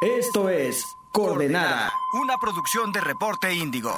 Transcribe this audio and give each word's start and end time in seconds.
Esto 0.00 0.48
es 0.48 0.84
Coordenada. 1.10 1.90
Una 2.22 2.36
producción 2.40 2.92
de 2.92 3.00
Reporte 3.00 3.52
Índigo. 3.52 3.92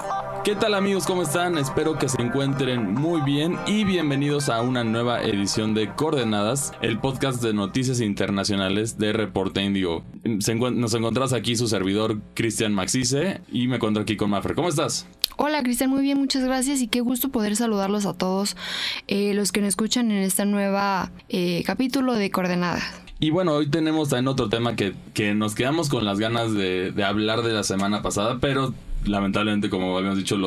¿Qué 0.44 0.56
tal 0.56 0.72
amigos? 0.72 1.04
¿Cómo 1.04 1.24
están? 1.24 1.58
Espero 1.58 1.98
que 1.98 2.08
se 2.08 2.22
encuentren 2.22 2.94
muy 2.94 3.20
bien 3.20 3.58
y 3.66 3.84
bienvenidos 3.84 4.48
a 4.48 4.62
una 4.62 4.82
nueva 4.82 5.22
edición 5.22 5.74
de 5.74 5.94
Coordenadas, 5.94 6.72
el 6.80 6.98
podcast 6.98 7.42
de 7.42 7.52
noticias 7.52 8.00
internacionales 8.00 8.96
de 8.96 9.12
Reporte 9.12 9.62
Índigo. 9.62 10.02
Nos 10.24 10.48
encontramos 10.94 11.34
aquí 11.34 11.54
su 11.54 11.68
servidor 11.68 12.22
Cristian 12.32 12.72
Maxice 12.72 13.42
y 13.52 13.68
me 13.68 13.76
encuentro 13.76 14.02
aquí 14.02 14.16
con 14.16 14.30
Mafre. 14.30 14.54
¿Cómo 14.54 14.70
estás? 14.70 15.06
Hola 15.36 15.62
Cristian, 15.62 15.90
muy 15.90 16.00
bien, 16.00 16.16
muchas 16.16 16.44
gracias 16.44 16.80
y 16.80 16.88
qué 16.88 17.02
gusto 17.02 17.28
poder 17.28 17.56
saludarlos 17.56 18.06
a 18.06 18.14
todos 18.14 18.56
eh, 19.06 19.34
los 19.34 19.52
que 19.52 19.60
nos 19.60 19.68
escuchan 19.68 20.10
en 20.10 20.22
este 20.22 20.46
nuevo 20.46 21.10
eh, 21.28 21.62
capítulo 21.66 22.14
de 22.14 22.30
Coordenadas. 22.30 23.09
Y 23.20 23.30
bueno, 23.30 23.52
hoy 23.52 23.66
tenemos 23.66 24.08
también 24.08 24.28
otro 24.28 24.48
tema 24.48 24.76
que, 24.76 24.94
que 25.12 25.34
nos 25.34 25.54
quedamos 25.54 25.90
con 25.90 26.06
las 26.06 26.18
ganas 26.18 26.54
de, 26.54 26.90
de 26.90 27.04
hablar 27.04 27.42
de 27.42 27.52
la 27.52 27.62
semana 27.62 28.00
pasada, 28.00 28.38
pero 28.40 28.72
lamentablemente, 29.04 29.70
como 29.70 29.96
habíamos 29.96 30.18
dicho, 30.18 30.38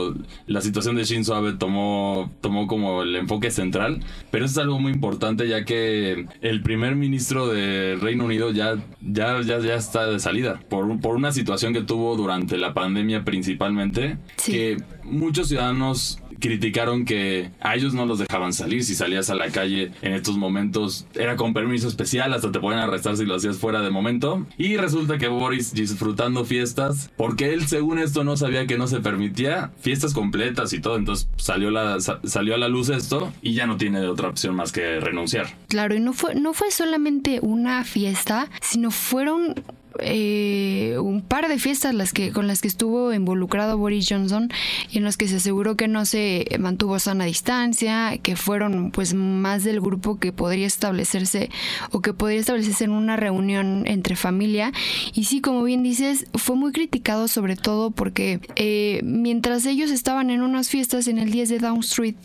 la 0.48 0.62
situación 0.62 0.96
de 0.96 1.04
Shinzo 1.04 1.36
Abe 1.36 1.54
tomó, 1.54 2.32
tomó 2.42 2.68
como 2.68 3.04
el 3.04 3.16
enfoque 3.16 3.52
central. 3.52 4.02
Pero 4.32 4.46
eso 4.46 4.54
es 4.54 4.58
algo 4.64 4.80
muy 4.80 4.92
importante, 4.92 5.48
ya 5.48 5.66
que 5.66 6.26
el 6.42 6.62
primer 6.62 6.96
ministro 6.96 7.48
de 7.48 7.98
Reino 8.02 8.26
Unido 8.26 8.52
ya, 8.52 8.78
ya, 9.02 9.42
ya, 9.42 9.60
ya 9.60 9.76
está 9.76 10.08
de 10.08 10.20
salida. 10.20 10.60
Por, 10.70 11.00
por 11.00 11.16
una 11.16 11.32
situación 11.32 11.74
que 11.74 11.82
tuvo 11.82 12.16
durante 12.16 12.58
la 12.58 12.74
pandemia 12.74 13.24
principalmente. 13.24 14.18
Que 14.44 14.78
muchos 15.04 15.50
ciudadanos 15.50 16.23
criticaron 16.40 17.06
que 17.06 17.52
a 17.60 17.76
ellos 17.76 17.94
no 17.94 18.06
los 18.06 18.20
dejaban 18.20 18.54
salir. 18.54 18.84
Si 18.84 18.96
salías 18.96 19.30
a 19.30 19.36
la 19.36 19.50
calle 19.50 19.92
en 20.02 20.14
estos 20.14 20.38
momentos, 20.38 21.06
era 21.16 21.36
con 21.36 21.54
permiso 21.54 21.88
especial, 21.88 22.34
hasta 22.34 22.52
te 22.52 22.60
pueden 22.60 22.80
arrestar 22.80 23.18
si 23.18 23.26
lo 23.26 23.36
hacías 23.36 23.58
fuera 23.58 23.82
de 23.82 23.90
momento. 23.90 24.46
Y 24.58 24.78
resulta 24.78 25.18
que 25.18 25.28
Boris 25.28 25.74
disfrutando 25.74 26.46
fiestas, 26.46 27.12
porque 27.18 27.54
él 27.54 27.68
según 27.68 28.00
esto 28.00 28.24
no 28.24 28.38
sabía 28.38 28.68
que 28.68 28.78
no 28.78 28.88
se 28.88 29.00
permitía 29.00 29.72
fiestas 29.80 30.14
completas 30.14 30.74
y 30.74 30.80
todo. 30.80 30.98
Entonces 30.98 31.28
salió, 31.38 31.72
la, 31.72 32.00
salió 32.00 32.56
a 32.56 32.58
la 32.58 32.68
luz 32.68 32.90
esto 32.90 33.32
y 33.42 33.54
ya 33.54 33.68
no 33.68 33.78
tiene 33.78 34.06
otra 34.08 34.30
opción 34.30 34.56
más 34.56 34.72
que 34.72 35.00
renunciar. 35.00 35.48
Claro, 35.68 35.96
y 35.96 36.00
no 36.00 36.14
fue, 36.14 36.36
no 36.36 36.54
fue 36.54 36.72
solamente 36.72 37.40
una 37.42 37.84
fiesta, 37.84 38.50
sino 38.62 38.92
fueron 38.92 39.56
eh, 40.00 40.98
un 41.00 41.22
par 41.22 41.48
de 41.48 41.60
fiestas 41.60 41.94
las 41.94 42.14
que, 42.14 42.32
con 42.32 42.48
las 42.48 42.62
que 42.62 42.68
estuvo 42.68 43.14
involucrado 43.14 43.78
Boris 43.78 44.08
Johnson 44.10 44.50
y 44.90 44.98
en 44.98 45.04
las 45.04 45.18
que 45.18 45.28
se 45.28 45.38
aseguró 45.38 45.76
que 45.76 45.88
no 45.88 46.06
se 46.06 46.46
mantuvo 46.60 46.98
sana 47.00 47.26
distancia, 47.26 48.18
que 48.18 48.36
fueron 48.36 48.92
pues 48.92 49.14
más 49.14 49.64
del 49.64 49.82
grupo 49.82 50.20
que 50.20 50.32
podría 50.32 50.68
establecerse 50.68 51.50
o 51.92 52.02
que 52.02 52.14
podría 52.14 52.40
establecerse 52.40 52.86
en 52.86 52.92
una 52.92 53.16
reunión 53.16 53.84
entre 53.86 54.16
familia. 54.16 54.72
Y 55.14 55.26
sí, 55.26 55.42
como 55.42 55.64
bien 55.64 55.84
dices, 55.84 56.26
fue 56.34 56.56
muy 56.56 56.72
criticado 56.72 57.28
sobre 57.28 57.56
todo 57.56 57.92
porque 57.92 58.40
eh, 58.56 59.02
mientras 59.04 59.66
ellos 59.66 59.92
estaban 59.92 60.30
en 60.30 60.42
unas 60.42 60.70
fiestas 60.70 61.08
en 61.08 61.18
el 61.20 61.32
10 61.32 61.50
de 61.50 61.60
Down 61.60 61.80
Street, 61.80 62.16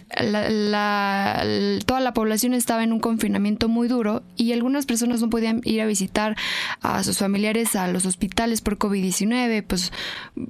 toda 1.87 2.01
la 2.01 2.13
población 2.15 2.55
estaba 2.55 2.83
en 2.85 2.93
un 2.93 3.01
confinamiento 3.01 3.69
muy 3.69 3.89
duro 3.89 4.23
y 4.37 4.53
algunas 4.53 4.87
personas 4.87 5.21
no 5.21 5.31
podían 5.31 5.61
ir 5.65 5.81
a 5.81 5.87
visitar 5.87 6.37
a 6.83 7.03
sus 7.03 7.19
familiares 7.19 7.58
a 7.75 7.89
los 7.89 8.07
hospitales 8.07 8.61
por 8.61 8.79
COVID-19, 8.79 9.65
pues 9.67 9.93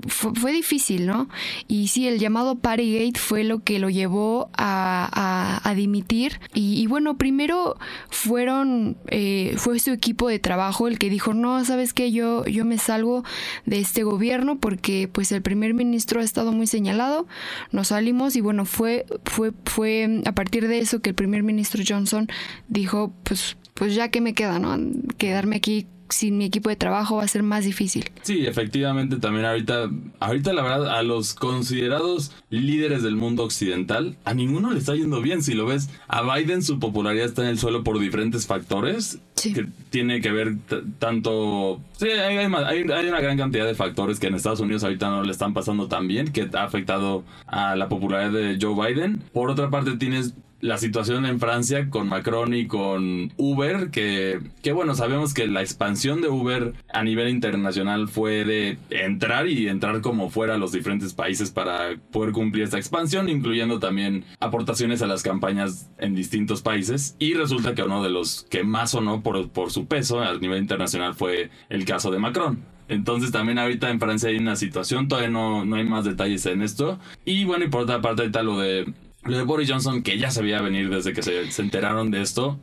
fue, 0.07 0.53
difícil, 0.53 1.07
¿no? 1.07 1.29
Y 1.67 1.89
sí, 1.89 2.09
el 2.09 2.19
llamado 2.19 2.57
Partygate 2.57 3.19
fue 3.19 3.45
lo 3.45 3.63
que 3.63 3.79
lo 3.79 3.91
llevó 3.91 4.51
a, 4.57 5.73
dimitir. 5.77 6.41
Y, 6.55 6.87
bueno, 6.87 7.19
primero 7.19 7.77
fueron, 8.11 8.97
eh, 9.09 9.55
fue 9.57 9.79
su 9.79 9.93
equipo 9.93 10.29
de 10.29 10.39
trabajo 10.39 10.89
el 10.89 10.99
que 10.99 11.11
dijo, 11.11 11.35
no, 11.35 11.65
sabes 11.65 11.93
qué, 11.93 12.11
yo, 12.11 12.45
yo 12.47 12.65
me 12.65 12.79
salgo 12.79 13.23
de 13.67 13.79
este 13.79 14.03
gobierno 14.03 14.59
porque 14.59 15.09
pues 15.13 15.31
el 15.31 15.43
primer 15.43 15.75
ministro 15.75 16.21
ha 16.21 16.25
estado 16.25 16.53
muy 16.53 16.67
señalado, 16.67 17.27
nos 17.71 17.89
salimos 17.89 18.35
y 18.35 18.41
bueno, 18.41 18.65
fue, 18.65 19.07
fue, 19.25 19.53
fue 19.65 20.23
a 20.25 20.33
partir 20.33 20.67
de 20.67 20.79
eso 20.79 21.01
que 21.01 21.11
el 21.11 21.15
primer 21.15 21.43
ministro 21.43 21.83
Johnson 21.87 22.29
dijo, 22.69 23.13
pues 23.23 23.57
pues 23.79 23.95
ya 23.95 24.09
que 24.09 24.21
me 24.21 24.35
queda, 24.35 24.59
¿no? 24.59 24.77
Quedarme 25.19 25.57
aquí 25.57 25.87
sin 26.11 26.39
mi 26.39 26.45
equipo 26.45 26.69
de 26.69 26.77
trabajo 26.77 27.17
va 27.17 27.25
a 27.25 27.29
ser 27.29 27.43
más 27.43 27.65
difícil. 27.65 28.11
Sí, 28.23 28.47
efectivamente 28.47 29.17
también 29.17 29.47
ahorita, 29.47 29.91
ahorita 30.21 30.53
la 30.53 30.63
verdad 30.63 30.99
a 30.99 31.03
los 31.03 31.35
considerados 31.35 32.33
líderes 32.51 33.03
del 33.03 33.17
mundo 33.17 33.45
occidental, 33.45 34.17
a 34.25 34.35
ninguno 34.35 34.73
le 34.73 34.79
está 34.79 34.95
yendo 34.95 35.21
bien. 35.21 35.43
Si 35.43 35.55
lo 35.55 35.67
ves, 35.67 35.91
a 36.09 36.23
Biden 36.23 36.63
su 36.63 36.79
popularidad 36.79 37.27
está 37.27 37.43
en 37.43 37.49
el 37.49 37.59
suelo 37.59 37.85
por 37.85 37.99
diferentes 37.99 38.47
factores. 38.47 39.19
Que 39.41 39.67
tiene 39.91 40.21
que 40.21 40.33
ver 40.33 40.57
tanto... 40.99 41.81
Sí, 41.97 42.09
hay, 42.09 42.39
hay, 42.39 42.83
una 42.83 43.21
gran 43.21 43.37
cantidad 43.37 43.67
de 43.67 43.75
factores 43.75 44.19
que 44.19 44.27
en 44.27 44.35
Estados 44.35 44.59
Unidos 44.59 44.83
ahorita 44.83 45.11
no 45.11 45.23
le 45.23 45.31
están 45.31 45.55
pasando 45.55 45.87
tan 45.87 46.09
bien, 46.09 46.33
que 46.33 46.49
ha 46.55 46.65
afectado 46.65 47.23
a 47.47 47.77
la 47.77 47.89
popularidad 47.89 48.33
de 48.33 48.59
Joe 48.61 48.75
Biden. 48.75 49.23
Por 49.33 49.51
otra 49.51 49.71
parte 49.71 49.97
tienes 49.97 50.35
la 50.61 50.79
situación 50.79 51.27
en 51.27 51.39
Francia 51.41 51.89
con 51.91 52.09
Macron 52.09 52.55
y 52.55 52.67
con 52.67 53.33
Uber, 53.37 53.91
que, 53.91 54.41
que 54.63 54.73
bueno, 54.73 54.95
sabemos 54.95 55.35
que 55.35 55.47
la 55.47 55.61
expansión 55.61 56.21
de 56.21 56.29
Uber 56.29 56.75
a 56.93 57.05
nivel 57.05 57.29
internacional 57.29 58.09
fue 58.09 58.45
de 58.45 58.79
entrar 58.91 59.49
y 59.49 59.69
entrar 59.69 60.01
como 60.01 60.31
fuera 60.31 60.55
a 60.55 60.59
los 60.59 60.73
diferentes 60.73 61.15
países 61.15 61.51
para 61.51 61.97
poder 62.11 62.33
cumplir 62.33 62.65
esta 62.65 62.79
expansión, 62.79 63.29
incluyendo 63.29 63.79
también 63.79 64.25
aportaciones 64.41 65.03
a 65.03 65.07
las 65.07 65.23
campañas 65.23 65.91
en 65.99 66.15
distintos 66.15 66.63
países. 66.63 67.17
Y 67.19 67.35
resulta 67.35 67.75
que 67.75 67.83
uno 67.83 68.03
de 68.03 68.11
los 68.11 68.47
que 68.51 68.65
más 68.65 68.91
sonó 68.93 69.23
por, 69.23 69.51
por 69.51 69.71
su 69.71 69.87
peso 69.87 70.21
a 70.21 70.37
nivel 70.39 70.59
internacional 70.59 71.15
fue 71.15 71.51
el 71.69 71.85
caso 71.85 72.11
de 72.11 72.19
Macron. 72.19 72.65
Entonces 72.89 73.31
también 73.31 73.59
ahorita 73.59 73.91
en 73.91 74.01
Francia 74.01 74.31
hay 74.31 74.39
una 74.39 74.57
situación, 74.57 75.09
todavía 75.09 75.31
no, 75.31 75.65
no 75.65 75.77
hay 75.77 75.85
más 75.85 76.05
detalles 76.05 76.47
en 76.47 76.63
esto. 76.63 76.99
Y 77.25 77.45
bueno, 77.45 77.67
y 77.67 77.69
por 77.69 77.83
otra 77.83 78.01
parte 78.01 78.25
está 78.25 78.43
lo 78.43 78.59
de 78.59 78.93
lo 79.25 79.37
de 79.37 79.43
Boris 79.43 79.71
Johnson, 79.71 80.03
que 80.03 80.19
ya 80.19 80.31
sabía 80.31 80.61
venir 80.63 80.89
desde 80.91 81.13
que 81.13 81.23
se, 81.23 81.63
enteraron 81.63 82.11
de 82.11 82.23
esto, 82.23 82.59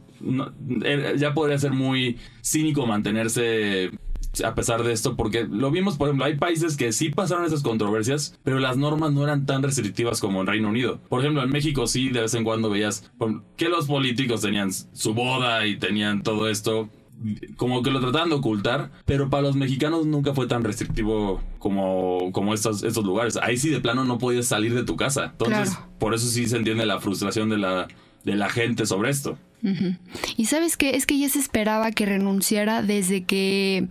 eh, 0.83 1.15
ya 1.17 1.33
podría 1.33 1.57
ser 1.59 1.71
muy 1.71 2.17
cínico 2.41 2.85
mantenerse 2.85 3.91
a 4.43 4.53
pesar 4.53 4.83
de 4.83 4.91
esto, 4.91 5.15
porque 5.15 5.47
lo 5.49 5.71
vimos, 5.71 5.97
por 5.97 6.09
ejemplo, 6.09 6.25
hay 6.25 6.35
países 6.35 6.75
que 6.75 6.91
sí 6.91 7.09
pasaron 7.09 7.45
esas 7.45 7.63
controversias, 7.63 8.37
pero 8.43 8.59
las 8.59 8.75
normas 8.75 9.13
no 9.13 9.23
eran 9.23 9.45
tan 9.45 9.63
restrictivas 9.63 10.19
como 10.19 10.41
en 10.41 10.47
Reino 10.47 10.69
Unido. 10.69 10.99
Por 11.07 11.21
ejemplo, 11.21 11.43
en 11.43 11.49
México 11.51 11.87
sí, 11.87 12.09
de 12.09 12.21
vez 12.21 12.33
en 12.33 12.43
cuando 12.43 12.69
veías 12.69 13.09
que 13.55 13.69
los 13.69 13.87
políticos 13.87 14.41
tenían 14.41 14.71
su 14.73 15.13
boda 15.13 15.65
y 15.65 15.77
tenían 15.77 16.23
todo 16.23 16.49
esto 16.49 16.89
como 17.57 17.81
que 17.81 17.91
lo 17.91 17.99
trataban 17.99 18.29
de 18.29 18.35
ocultar, 18.35 18.91
pero 19.05 19.29
para 19.29 19.43
los 19.43 19.55
mexicanos 19.55 20.05
nunca 20.05 20.33
fue 20.33 20.47
tan 20.47 20.63
restrictivo 20.63 21.41
como, 21.59 22.31
como 22.31 22.53
estos, 22.53 22.83
estos 22.83 23.03
lugares. 23.05 23.37
Ahí 23.37 23.57
sí 23.57 23.69
de 23.69 23.79
plano 23.79 24.05
no 24.05 24.17
podías 24.17 24.47
salir 24.47 24.73
de 24.73 24.83
tu 24.83 24.95
casa. 24.95 25.31
Entonces, 25.31 25.77
por 25.99 26.13
eso 26.13 26.27
sí 26.27 26.47
se 26.47 26.57
entiende 26.57 26.85
la 26.85 26.99
frustración 26.99 27.49
de 27.49 27.57
la, 27.57 27.87
de 28.23 28.35
la 28.35 28.49
gente 28.49 28.85
sobre 28.85 29.09
esto. 29.09 29.37
Y 30.37 30.45
sabes 30.45 30.77
qué, 30.77 30.91
es 30.91 31.07
que 31.07 31.17
ya 31.17 31.27
se 31.27 31.39
esperaba 31.39 31.91
que 31.91 32.05
renunciara 32.05 32.83
desde 32.83 33.23
que 33.23 33.87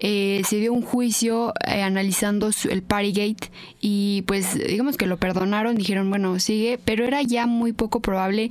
eh, 0.00 0.42
se 0.44 0.56
dio 0.56 0.72
un 0.72 0.82
juicio 0.82 1.52
eh, 1.64 1.82
analizando 1.82 2.50
el 2.68 2.82
Partygate 2.82 3.52
y 3.80 4.22
pues 4.22 4.58
digamos 4.58 4.96
que 4.96 5.06
lo 5.06 5.18
perdonaron, 5.18 5.76
dijeron 5.76 6.10
bueno 6.10 6.40
sigue, 6.40 6.80
pero 6.84 7.04
era 7.04 7.22
ya 7.22 7.46
muy 7.46 7.72
poco 7.72 8.00
probable 8.00 8.50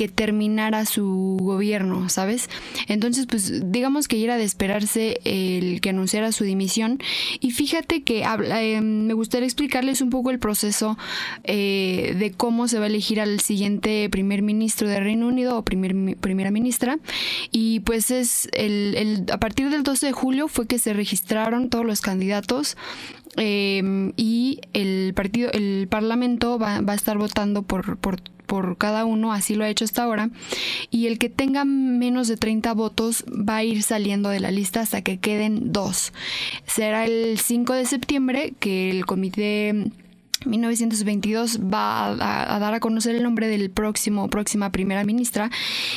que 0.00 0.08
terminara 0.08 0.86
su 0.86 1.36
gobierno, 1.42 2.08
¿sabes? 2.08 2.48
Entonces, 2.88 3.26
pues 3.26 3.70
digamos 3.70 4.08
que 4.08 4.24
era 4.24 4.38
de 4.38 4.44
esperarse 4.44 5.20
el 5.24 5.82
que 5.82 5.90
anunciara 5.90 6.32
su 6.32 6.44
dimisión. 6.44 7.02
Y 7.38 7.50
fíjate 7.50 8.02
que 8.02 8.22
eh, 8.24 8.80
me 8.80 9.12
gustaría 9.12 9.44
explicarles 9.44 10.00
un 10.00 10.08
poco 10.08 10.30
el 10.30 10.38
proceso 10.38 10.96
eh, 11.44 12.16
de 12.18 12.30
cómo 12.30 12.66
se 12.66 12.78
va 12.78 12.84
a 12.84 12.86
elegir 12.86 13.20
al 13.20 13.40
siguiente 13.40 14.08
primer 14.08 14.40
ministro 14.40 14.88
de 14.88 15.00
Reino 15.00 15.28
Unido 15.28 15.58
o 15.58 15.66
primer, 15.66 16.16
primera 16.16 16.50
ministra. 16.50 16.98
Y 17.50 17.80
pues 17.80 18.10
es 18.10 18.48
el, 18.54 19.26
a 19.30 19.36
partir 19.36 19.68
del 19.68 19.82
12 19.82 20.06
de 20.06 20.12
julio 20.12 20.48
fue 20.48 20.66
que 20.66 20.78
se 20.78 20.94
registraron 20.94 21.68
todos 21.68 21.84
los 21.84 22.00
candidatos 22.00 22.78
eh, 23.36 24.12
y 24.16 24.62
el 24.72 25.12
partido, 25.12 25.50
el 25.52 25.88
parlamento 25.90 26.58
va, 26.58 26.80
va 26.80 26.94
a 26.94 26.96
estar 26.96 27.18
votando 27.18 27.64
por, 27.64 27.98
por 27.98 28.16
por 28.50 28.76
cada 28.78 29.04
uno, 29.04 29.32
así 29.32 29.54
lo 29.54 29.62
ha 29.62 29.68
hecho 29.68 29.84
hasta 29.84 30.02
ahora, 30.02 30.28
y 30.90 31.06
el 31.06 31.18
que 31.20 31.28
tenga 31.28 31.64
menos 31.64 32.26
de 32.26 32.36
30 32.36 32.74
votos 32.74 33.24
va 33.28 33.58
a 33.58 33.62
ir 33.62 33.84
saliendo 33.84 34.28
de 34.28 34.40
la 34.40 34.50
lista 34.50 34.80
hasta 34.80 35.02
que 35.02 35.20
queden 35.20 35.72
dos. 35.72 36.12
Será 36.66 37.04
el 37.04 37.38
5 37.38 37.74
de 37.74 37.86
septiembre 37.86 38.54
que 38.58 38.90
el 38.90 39.06
comité 39.06 39.92
1922 40.44 41.60
va 41.62 42.10
a, 42.10 42.58
dar 42.58 42.74
a 42.74 42.80
conocer 42.80 43.14
el 43.14 43.22
nombre 43.22 43.48
del 43.48 43.70
próximo 43.70 44.28
próxima 44.28 44.70
primera 44.72 45.04
ministra. 45.04 45.50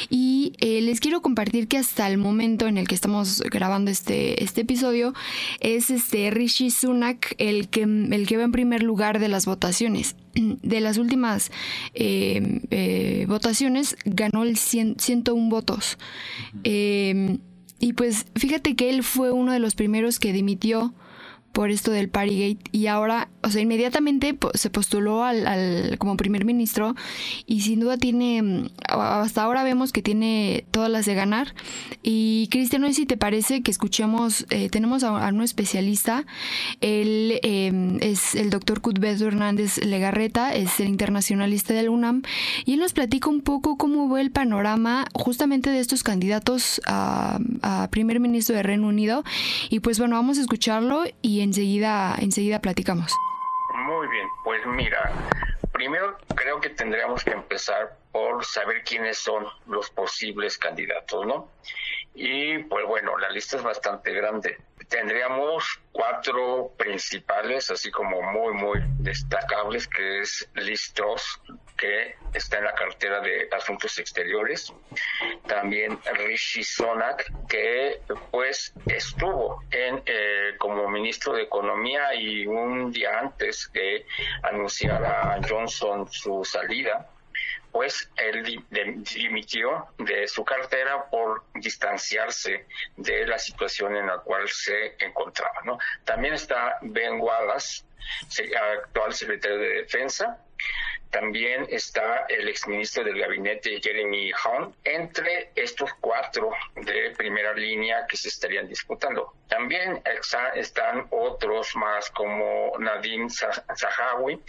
Y 0.09 0.53
eh, 0.59 0.81
les 0.81 0.99
quiero 0.99 1.21
compartir 1.21 1.67
que 1.67 1.77
hasta 1.77 2.07
el 2.09 2.17
momento 2.17 2.67
en 2.67 2.77
el 2.77 2.87
que 2.87 2.95
estamos 2.95 3.41
grabando 3.41 3.91
este, 3.91 4.43
este 4.43 4.61
episodio 4.61 5.13
es 5.59 5.89
este 5.89 6.29
Rishi 6.31 6.71
Sunak 6.71 7.35
el 7.37 7.69
que, 7.69 7.83
el 7.83 8.27
que 8.27 8.37
va 8.37 8.43
en 8.43 8.51
primer 8.51 8.83
lugar 8.83 9.19
de 9.19 9.29
las 9.29 9.45
votaciones. 9.45 10.15
De 10.33 10.81
las 10.81 10.97
últimas 10.97 11.51
eh, 11.93 12.61
eh, 12.71 13.25
votaciones 13.27 13.95
ganó 14.05 14.43
el 14.43 14.57
101 14.57 15.49
votos. 15.49 15.97
Y 17.83 17.93
pues 17.93 18.27
fíjate 18.35 18.77
que 18.77 18.89
él 18.89 19.03
fue 19.03 19.33
uno 19.33 19.51
de 19.51 19.59
los 19.59 19.75
primeros 19.75 20.17
que 20.17 20.31
dimitió 20.31 20.93
por 21.53 21.69
esto 21.69 21.91
del 21.91 22.09
Partygate 22.09 22.57
y 22.71 22.87
ahora, 22.87 23.29
o 23.43 23.49
sea, 23.49 23.61
inmediatamente 23.61 24.35
se 24.55 24.69
postuló 24.71 25.23
al, 25.23 25.95
como 25.99 26.17
primer 26.17 26.45
ministro 26.45 26.95
y 27.45 27.61
sin 27.61 27.79
duda 27.79 27.97
tiene, 27.97 28.41
mm, 28.41 28.69
hasta 28.89 29.43
ahora 29.43 29.63
vemos 29.63 29.91
que 29.91 30.01
tiene 30.01 30.65
todas 30.71 30.89
las 30.89 31.05
de 31.05 31.13
ganar. 31.13 31.53
Y 32.01 32.47
Cristian, 32.49 32.91
si 32.93 33.05
te 33.05 33.17
parece 33.17 33.61
que 33.61 33.69
escuchemos, 33.69 34.47
eh, 34.49 34.69
tenemos 34.69 35.03
a, 35.03 35.11
un 35.29 35.41
especialista, 35.43 36.25
él 36.81 37.39
em, 37.43 37.99
es 38.01 38.33
el 38.33 38.49
doctor 38.49 38.81
Cudbedo 38.81 39.27
Hernández 39.27 39.77
Legarreta, 39.85 40.55
es 40.55 40.79
el 40.79 40.87
internacionalista 40.87 41.73
del 41.73 41.89
UNAM 41.89 42.23
y 42.65 42.73
él 42.73 42.79
nos 42.79 42.93
platica 42.93 43.29
un 43.29 43.41
poco 43.41 43.77
cómo 43.77 44.09
ve 44.09 44.21
el 44.21 44.31
panorama 44.31 45.05
justamente 45.13 45.69
de 45.69 45.79
estos 45.79 46.01
candidatos 46.01 46.81
a, 46.87 47.39
a 47.61 47.87
primer 47.91 48.19
ministro 48.19 48.55
de 48.55 48.63
Reino 48.63 48.87
Unido. 48.87 49.23
Y 49.69 49.81
pues 49.81 49.99
bueno, 49.99 50.15
vamos 50.15 50.39
a 50.39 50.41
escucharlo 50.41 51.03
y 51.21 51.42
enseguida, 51.43 52.15
enseguida 52.19 52.59
platicamos. 52.59 53.13
Muy 53.75 54.07
bien, 54.07 54.27
pues 54.43 54.65
mira, 54.65 55.11
primero 55.71 56.17
creo 56.35 56.59
que 56.61 56.69
tendríamos 56.69 57.23
que 57.23 57.31
empezar 57.31 57.97
por 58.11 58.45
saber 58.45 58.83
quiénes 58.83 59.17
son 59.17 59.45
los 59.67 59.89
posibles 59.89 60.57
candidatos, 60.57 61.25
¿no? 61.25 61.49
Y 62.13 62.59
pues 62.59 62.85
bueno, 62.85 63.17
la 63.17 63.29
lista 63.29 63.57
es 63.57 63.63
bastante 63.63 64.13
grande. 64.13 64.57
Tendríamos 64.93 65.81
cuatro 65.91 66.71
principales, 66.77 67.71
así 67.71 67.89
como 67.89 68.21
muy, 68.21 68.53
muy 68.53 68.79
destacables, 68.99 69.87
que 69.87 70.19
es 70.19 70.47
Liz 70.53 70.93
que 71.75 72.15
está 72.35 72.59
en 72.59 72.65
la 72.65 72.75
cartera 72.75 73.19
de 73.19 73.49
Asuntos 73.51 73.97
Exteriores. 73.97 74.71
También 75.47 75.97
Rishi 76.13 76.63
Sonak, 76.63 77.25
que 77.49 78.01
pues 78.29 78.71
estuvo 78.85 79.63
en 79.71 80.03
eh, 80.05 80.53
como 80.59 80.87
ministro 80.87 81.33
de 81.33 81.41
Economía 81.41 82.13
y 82.13 82.45
un 82.45 82.91
día 82.91 83.17
antes 83.17 83.67
que 83.69 84.05
anunciara 84.43 85.39
Johnson 85.49 86.07
su 86.07 86.45
salida, 86.45 87.09
pues 87.73 88.09
él 88.17 88.63
dimitió 88.69 89.87
de 89.97 90.27
su 90.27 90.45
cartera 90.45 91.09
por 91.09 91.43
distanciarse 91.55 92.67
de 92.95 93.25
la 93.25 93.39
situación 93.39 93.97
en 93.97 94.05
la 94.07 94.19
cual 94.19 94.47
se 94.47 94.95
encontraba. 95.03 95.59
¿no? 95.65 95.79
También 96.05 96.35
está 96.35 96.77
Ben 96.81 97.19
Wallace, 97.19 97.83
actual 98.77 99.13
secretario 99.13 99.57
de 99.57 99.69
Defensa. 99.81 100.37
También 101.09 101.67
está 101.69 102.25
el 102.27 102.47
exministro 102.47 103.03
del 103.03 103.19
gabinete 103.19 103.79
Jeremy 103.81 104.31
Hunt, 104.31 104.75
entre 104.83 105.51
estos 105.55 105.93
cuatro 106.01 106.49
de 106.75 107.11
primera 107.15 107.53
línea 107.53 108.05
que 108.07 108.17
se 108.17 108.29
estarían 108.29 108.67
disputando. 108.67 109.33
También 109.47 110.01
están 110.55 111.07
otros 111.11 111.75
más 111.75 112.09
como 112.11 112.73
Nadine 112.79 113.29
Zahawi, 113.29 114.41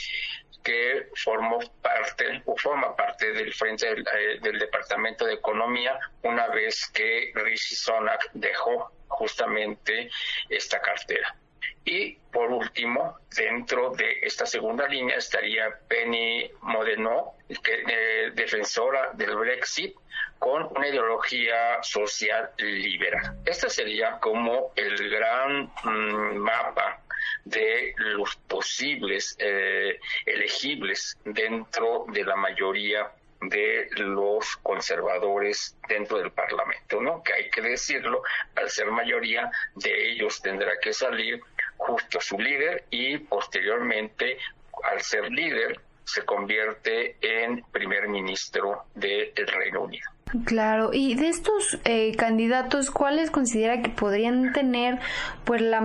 que 0.65 1.11
formó 1.15 1.61
parte 1.83 2.43
o 2.47 2.57
forma 2.57 2.97
parte 2.97 3.33
del 3.33 3.53
frente 3.53 3.87
eh, 3.91 4.39
del, 4.41 4.59
Departamento 4.59 5.27
de 5.27 5.35
Economía 5.35 5.99
una 6.23 6.49
vez 6.49 6.89
que 6.89 7.33
Rishi 7.35 7.77
Sonak 7.77 8.31
dejó 8.33 8.91
justamente 9.09 10.11
esta 10.49 10.81
cartera. 10.81 11.37
Y 11.85 12.15
por 12.33 12.51
último, 12.51 13.19
dentro 13.37 13.91
de 13.91 14.21
esta 14.23 14.47
segunda 14.47 14.89
línea 14.89 15.17
estaría 15.17 15.69
Penny 15.87 16.51
Modeno, 16.63 17.35
que, 17.63 17.85
eh, 17.87 18.31
defensora 18.35 19.11
del 19.13 19.37
Brexit, 19.37 19.95
con 20.39 20.67
una 20.77 20.89
ideología 20.89 21.83
social 21.83 22.51
liberal. 22.59 23.37
Este 23.45 23.69
sería 23.69 24.19
como 24.19 24.73
el 24.77 25.11
gran 25.11 25.71
mm, 25.85 26.37
mapa 26.37 27.04
de 27.45 27.95
los 27.97 28.37
posibles 28.37 29.37
eh, 29.39 30.01
elegibles 30.27 31.19
dentro 31.25 32.07
de 32.09 32.25
la 32.25 32.37
mayoría 32.37 33.11
de 33.41 33.89
los 33.97 34.57
conservadores 34.59 35.77
dentro 35.89 36.19
del 36.19 36.31
Parlamento, 36.31 37.01
¿no? 37.01 37.23
Que 37.23 37.35
hay 37.35 37.51
que 37.51 37.61
decirlo, 37.61 38.23
al 38.55 38.71
ser 38.71 38.91
mayoría 38.91 39.51
de 39.75 40.13
ellos 40.13 40.41
tendrá 40.41 40.79
que 40.81 40.93
salir 40.93 41.41
justo 41.77 42.21
su 42.21 42.39
líder 42.39 42.85
y 42.91 43.19
posteriormente, 43.19 44.39
al 44.85 45.03
ser 45.03 45.31
líder, 45.31 45.81
se 46.05 46.25
convierte 46.25 47.17
en 47.21 47.63
primer 47.73 48.09
ministro 48.09 48.85
del 48.95 49.33
Reino 49.35 49.83
Unido. 49.83 50.14
Claro, 50.45 50.91
y 50.93 51.15
de 51.15 51.29
estos 51.29 51.79
eh, 51.85 52.13
candidatos, 52.17 52.91
¿cuáles 52.91 53.31
considera 53.31 53.83
que 53.83 53.91
podrían 53.91 54.53
tener 54.53 54.99
pues 55.45 55.61
la 55.61 55.79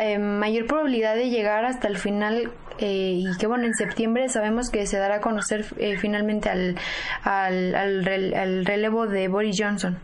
eh, 0.00 0.18
mayor 0.18 0.66
probabilidad 0.66 1.16
de 1.16 1.28
llegar 1.28 1.64
hasta 1.64 1.88
el 1.88 1.98
final? 1.98 2.52
Eh, 2.78 3.24
y 3.24 3.38
que 3.38 3.46
bueno, 3.48 3.64
en 3.64 3.74
septiembre 3.74 4.28
sabemos 4.28 4.70
que 4.70 4.86
se 4.86 4.98
dará 4.98 5.16
a 5.16 5.20
conocer 5.20 5.64
finalmente 5.98 6.50
al, 6.50 6.76
al, 7.24 7.74
al, 7.74 8.66
relevo 8.66 9.06
de 9.06 9.28
Boris 9.28 9.56
Johnson. 9.58 9.98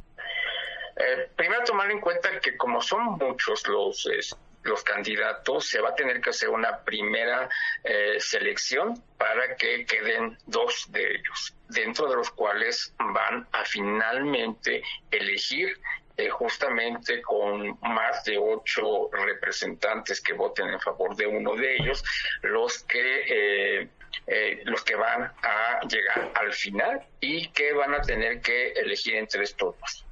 primero 1.37 1.62
tomar 1.64 1.90
en 1.90 2.00
cuenta 2.00 2.31
que 2.43 2.56
como 2.56 2.81
son 2.81 3.19
muchos 3.19 3.69
los 3.69 4.08
los 4.62 4.82
candidatos, 4.85 5.67
se 5.67 5.81
va 5.81 5.91
a 5.91 5.94
tener 5.94 6.20
que 6.20 6.31
hacer 6.31 6.49
una 6.49 6.79
primera 6.85 7.49
eh, 7.85 8.17
selección 8.19 9.03
para 9.19 9.56
que 9.56 9.85
queden 9.85 10.38
dos 10.47 10.91
de 10.91 11.17
ellos, 11.17 11.55
dentro 11.69 12.09
de 12.09 12.17
los 12.17 12.31
cuales 12.31 12.94
van 12.99 13.47
a 13.53 13.64
finalmente 13.64 14.82
elegir 15.11 15.79
eh, 16.17 16.29
justamente 16.29 17.23
con 17.23 17.79
más 17.81 18.25
de 18.25 18.38
ocho 18.38 19.09
representantes 19.12 20.20
que 20.20 20.35
voten 20.35 20.69
en 20.69 20.81
favor 20.81 21.17
de 21.17 21.26
uno 21.26 21.55
de 21.55 21.76
ellos, 21.76 22.05
los 22.43 22.82
que 22.85 23.88
eh, 24.26 24.62
los 24.64 24.85
que 24.85 24.94
van 24.94 25.32
a 25.43 25.81
llegar 25.88 26.31
al 26.35 26.53
final 26.53 27.03
y 27.20 27.49
que 27.49 27.73
van 27.73 27.94
a 27.94 28.03
tener 28.03 28.41
que 28.41 28.73
elegir 28.73 29.17
entre 29.17 29.44
estos 29.44 29.75
dos. 29.79 30.05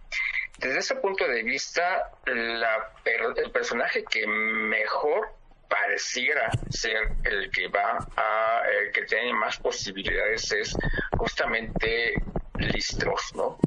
Desde 0.61 0.79
ese 0.79 0.97
punto 0.97 1.27
de 1.27 1.43
vista, 1.43 2.11
el 2.27 3.51
personaje 3.51 4.05
que 4.05 4.27
mejor 4.27 5.33
pareciera 5.67 6.51
ser 6.69 7.13
el 7.25 7.51
que 7.51 7.69
va 7.69 7.97
a, 8.15 8.63
el 8.69 8.93
que 8.93 9.05
tiene 9.07 9.33
más 9.33 9.57
posibilidades 9.57 10.53
es 10.53 10.77
justamente 11.17 12.15
Listros, 12.59 13.35
¿no? 13.35 13.59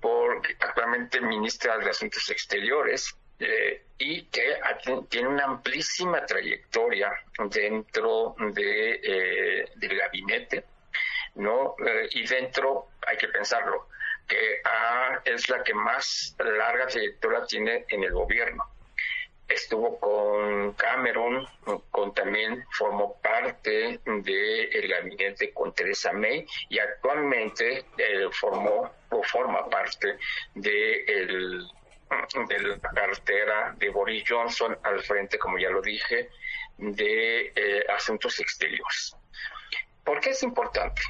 Porque 0.00 0.54
actualmente 0.60 1.20
ministra 1.20 1.78
de 1.78 1.90
Asuntos 1.90 2.30
Exteriores 2.30 3.12
eh, 3.40 3.82
y 3.98 4.26
que 4.26 4.60
tiene 5.08 5.28
una 5.28 5.46
amplísima 5.46 6.24
trayectoria 6.24 7.12
dentro 7.50 8.36
de, 8.52 9.00
eh, 9.02 9.68
del 9.74 9.98
gabinete, 9.98 10.64
¿no? 11.34 11.74
Eh, 11.84 12.08
y 12.12 12.24
dentro, 12.24 12.90
hay 13.04 13.16
que 13.16 13.26
pensarlo, 13.26 13.88
que 14.26 14.62
es 15.24 15.48
la 15.48 15.62
que 15.62 15.74
más 15.74 16.34
larga 16.38 16.86
trayectoria 16.86 17.44
tiene 17.46 17.84
en 17.88 18.04
el 18.04 18.12
gobierno. 18.12 18.64
Estuvo 19.46 20.00
con 20.00 20.72
Cameron, 20.72 21.46
con 21.90 22.14
también 22.14 22.64
formó 22.72 23.20
parte 23.20 24.00
del 24.04 24.88
gabinete 24.88 25.52
con 25.52 25.74
Teresa 25.74 26.12
May 26.12 26.46
y 26.70 26.78
actualmente 26.78 27.84
eh, 27.98 28.28
formó 28.32 28.90
o 29.10 29.22
forma 29.22 29.68
parte 29.68 30.16
de, 30.54 31.04
de 32.48 32.58
la 32.62 32.78
cartera 32.94 33.74
de 33.76 33.90
Boris 33.90 34.24
Johnson 34.26 34.78
al 34.82 35.00
frente, 35.02 35.38
como 35.38 35.58
ya 35.58 35.68
lo 35.68 35.82
dije, 35.82 36.30
de 36.78 37.52
eh, 37.54 37.84
Asuntos 37.94 38.40
Exteriores. 38.40 39.14
¿Por 40.04 40.20
qué 40.20 40.30
es 40.30 40.42
importante? 40.42 41.00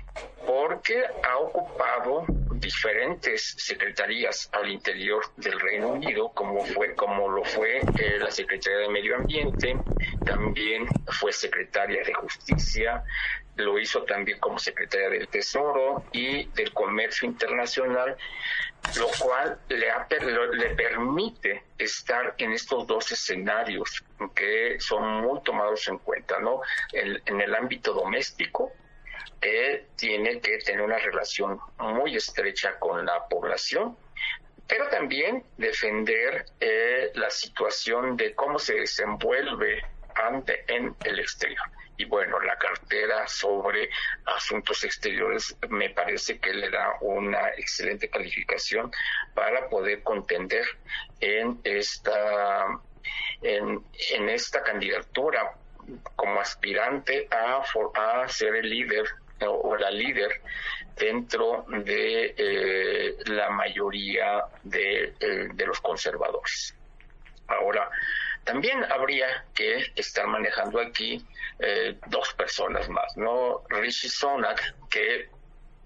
Porque 0.46 1.04
ha 1.22 1.38
ocupado 1.38 2.26
diferentes 2.64 3.54
secretarías 3.58 4.48
al 4.52 4.70
interior 4.70 5.22
del 5.36 5.60
Reino 5.60 5.88
Unido, 5.88 6.30
como 6.32 6.64
fue 6.64 6.94
como 6.94 7.28
lo 7.28 7.44
fue 7.44 7.80
eh, 7.98 8.18
la 8.18 8.30
Secretaría 8.30 8.78
de 8.78 8.88
Medio 8.88 9.16
Ambiente, 9.16 9.76
también 10.24 10.86
fue 11.06 11.32
secretaria 11.32 12.02
de 12.02 12.14
Justicia, 12.14 13.04
lo 13.56 13.78
hizo 13.78 14.02
también 14.04 14.40
como 14.40 14.58
secretaria 14.58 15.10
del 15.10 15.28
Tesoro 15.28 16.04
y 16.12 16.46
del 16.52 16.72
Comercio 16.72 17.28
Internacional, 17.28 18.16
lo 18.98 19.08
cual 19.18 19.58
le, 19.68 19.88
le 20.56 20.74
permite 20.74 21.64
estar 21.78 22.34
en 22.38 22.52
estos 22.52 22.86
dos 22.86 23.12
escenarios 23.12 24.02
que 24.34 24.76
son 24.80 25.22
muy 25.22 25.42
tomados 25.42 25.86
en 25.88 25.98
cuenta, 25.98 26.38
¿no? 26.40 26.62
en 26.92 27.40
el 27.40 27.54
ámbito 27.54 27.92
doméstico, 27.92 28.72
tiene 29.96 30.40
que 30.40 30.58
tener 30.58 30.82
una 30.82 30.98
relación 30.98 31.58
muy 31.78 32.16
estrecha 32.16 32.78
con 32.78 33.04
la 33.04 33.26
población, 33.28 33.96
pero 34.66 34.88
también 34.88 35.44
defender 35.58 36.46
eh, 36.60 37.10
la 37.14 37.30
situación 37.30 38.16
de 38.16 38.34
cómo 38.34 38.58
se 38.58 38.74
desenvuelve 38.74 39.82
ante 40.14 40.64
en 40.68 40.94
el 41.04 41.18
exterior. 41.18 41.68
Y 41.96 42.06
bueno, 42.06 42.40
la 42.40 42.56
cartera 42.58 43.26
sobre 43.28 43.88
asuntos 44.26 44.82
exteriores 44.82 45.56
me 45.68 45.90
parece 45.90 46.38
que 46.38 46.52
le 46.52 46.70
da 46.70 46.96
una 47.00 47.50
excelente 47.50 48.08
calificación 48.08 48.90
para 49.34 49.68
poder 49.68 50.02
contender 50.02 50.64
en 51.20 51.60
esta 51.62 52.66
en 53.42 54.28
esta 54.28 54.62
candidatura 54.62 55.54
como 56.16 56.40
aspirante 56.40 57.28
a, 57.30 57.62
a 57.94 58.28
ser 58.28 58.56
el 58.56 58.68
líder 58.68 59.06
o 59.46 59.76
la 59.76 59.90
líder 59.90 60.40
dentro 60.96 61.66
de 61.68 62.34
eh, 62.36 63.16
la 63.26 63.50
mayoría 63.50 64.44
de, 64.62 65.14
eh, 65.18 65.48
de, 65.52 65.66
los 65.66 65.80
conservadores. 65.80 66.74
Ahora, 67.48 67.90
también 68.44 68.84
habría 68.84 69.44
que 69.54 69.92
estar 69.96 70.26
manejando 70.26 70.80
aquí 70.80 71.24
eh, 71.58 71.98
dos 72.06 72.32
personas 72.34 72.88
más, 72.88 73.16
¿no? 73.16 73.62
Rishi 73.68 74.08
Sonak, 74.08 74.74
que 74.88 75.28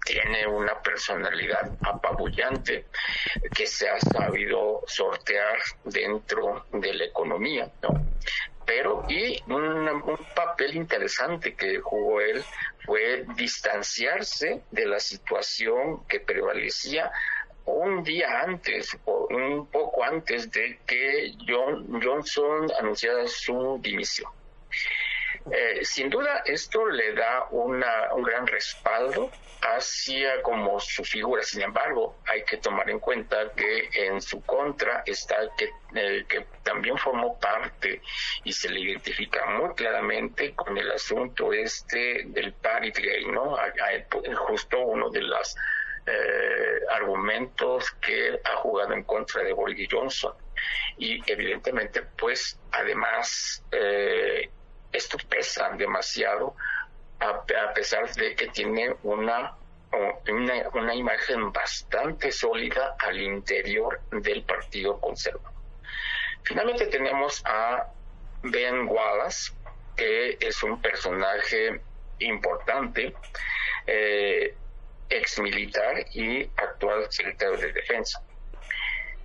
tiene 0.05 0.47
una 0.47 0.81
personalidad 0.81 1.71
apabullante 1.81 2.85
que 3.55 3.67
se 3.67 3.89
ha 3.89 3.99
sabido 3.99 4.81
sortear 4.87 5.57
dentro 5.83 6.65
de 6.71 6.93
la 6.93 7.03
economía, 7.05 7.69
¿no? 7.81 7.89
Pero, 8.69 9.03
y 9.09 9.41
un 9.47 10.19
papel 10.35 10.75
interesante 10.75 11.55
que 11.55 11.79
jugó 11.79 12.21
él 12.21 12.43
fue 12.85 13.25
distanciarse 13.35 14.61
de 14.69 14.85
la 14.85 14.99
situación 14.99 16.05
que 16.07 16.19
prevalecía 16.19 17.11
un 17.65 18.03
día 18.03 18.41
antes 18.41 18.95
o 19.05 19.25
un 19.31 19.65
poco 19.71 20.03
antes 20.03 20.51
de 20.51 20.79
que 20.85 21.31
John, 21.47 21.99
Johnson 21.99 22.71
anunciara 22.79 23.25
su 23.25 23.79
dimisión. 23.81 24.31
Eh, 25.51 25.83
sin 25.83 26.11
duda, 26.11 26.43
esto 26.45 26.85
le 26.85 27.15
da 27.15 27.47
un 27.49 27.79
gran 28.21 28.45
respaldo 28.45 29.31
hacia 29.61 30.41
como 30.41 30.79
su 30.79 31.03
figura. 31.03 31.43
Sin 31.43 31.61
embargo, 31.61 32.17
hay 32.25 32.43
que 32.43 32.57
tomar 32.57 32.89
en 32.89 32.99
cuenta 32.99 33.51
que 33.53 33.89
en 33.93 34.21
su 34.21 34.41
contra 34.43 35.03
está 35.05 35.35
que, 35.57 35.69
que 36.27 36.45
también 36.63 36.97
formó 36.97 37.39
parte 37.39 38.01
y 38.43 38.53
se 38.53 38.69
le 38.69 38.79
identifica 38.79 39.45
muy 39.45 39.73
claramente 39.75 40.53
con 40.55 40.77
el 40.77 40.91
asunto 40.91 41.51
este 41.53 42.23
del 42.27 42.53
party 42.53 42.91
gay, 42.91 43.25
¿no? 43.25 43.57
Justo 44.35 44.79
uno 44.79 45.09
de 45.09 45.21
los 45.21 45.55
eh, 46.05 46.79
argumentos 46.91 47.91
que 48.01 48.39
ha 48.43 48.55
jugado 48.57 48.93
en 48.93 49.03
contra 49.03 49.43
de 49.43 49.53
Boris 49.53 49.87
Johnson. 49.91 50.33
Y 50.97 51.21
evidentemente, 51.31 52.01
pues, 52.17 52.59
además, 52.71 53.63
eh, 53.71 54.49
esto 54.91 55.17
pesa 55.29 55.69
demasiado 55.77 56.55
a, 57.19 57.73
pesar 57.73 58.11
de 58.13 58.35
que 58.35 58.47
tiene 58.47 58.95
una, 59.03 59.55
una, 60.27 60.69
una 60.73 60.95
imagen 60.95 61.51
bastante 61.51 62.31
sólida 62.31 62.95
al 62.99 63.19
interior 63.19 64.01
del 64.11 64.43
Partido 64.43 64.99
Conservador. 64.99 65.51
Finalmente 66.43 66.87
tenemos 66.87 67.43
a 67.45 67.87
Ben 68.43 68.87
Wallace, 68.87 69.53
que 69.95 70.37
es 70.39 70.63
un 70.63 70.81
personaje 70.81 71.81
importante, 72.19 73.13
eh, 73.85 74.55
ex 75.09 75.39
militar 75.39 76.05
y 76.13 76.43
actual 76.57 77.07
secretario 77.09 77.57
de 77.57 77.73
Defensa 77.73 78.23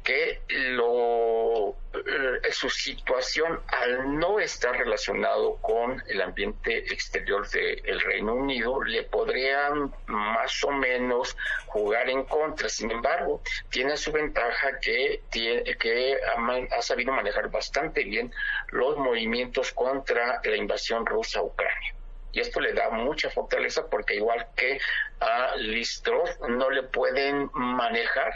que 0.05 0.43
lo, 0.49 1.71
eh, 1.71 2.53
su 2.53 2.69
situación 2.69 3.59
al 3.69 4.19
no 4.19 4.39
estar 4.39 4.77
relacionado 4.77 5.57
con 5.63 6.03
el 6.07 6.21
ambiente 6.21 6.79
exterior 6.93 7.49
del 7.49 8.01
Reino 8.03 8.35
Unido 8.35 8.85
le 8.85 9.05
podrían 9.05 9.95
más 10.07 10.63
o 10.63 10.71
menos 10.71 11.37
jugar 11.67 12.11
en 12.11 12.25
contra. 12.25 12.69
Sin 12.69 12.91
embargo, 12.91 13.41
tiene 13.71 13.97
su 13.97 14.13
ventaja 14.13 14.79
que, 14.79 15.23
tiene, 15.31 15.65
que 15.77 16.19
ha, 16.23 16.77
ha 16.77 16.83
sabido 16.83 17.13
manejar 17.13 17.51
bastante 17.51 18.05
bien 18.05 18.31
los 18.69 18.99
movimientos 18.99 19.73
contra 19.73 20.43
la 20.45 20.57
invasión 20.57 21.07
rusa 21.07 21.41
a 21.41 21.45
Ucrania 21.45 21.95
y 22.35 22.41
esto 22.41 22.61
le 22.61 22.73
da 22.73 22.91
mucha 22.91 23.31
fortaleza 23.31 23.89
porque 23.89 24.17
igual 24.17 24.49
que 24.57 24.81
a 25.21 25.55
Listrov 25.57 26.29
no 26.49 26.69
le 26.69 26.83
pueden 26.83 27.49
manejar 27.55 28.33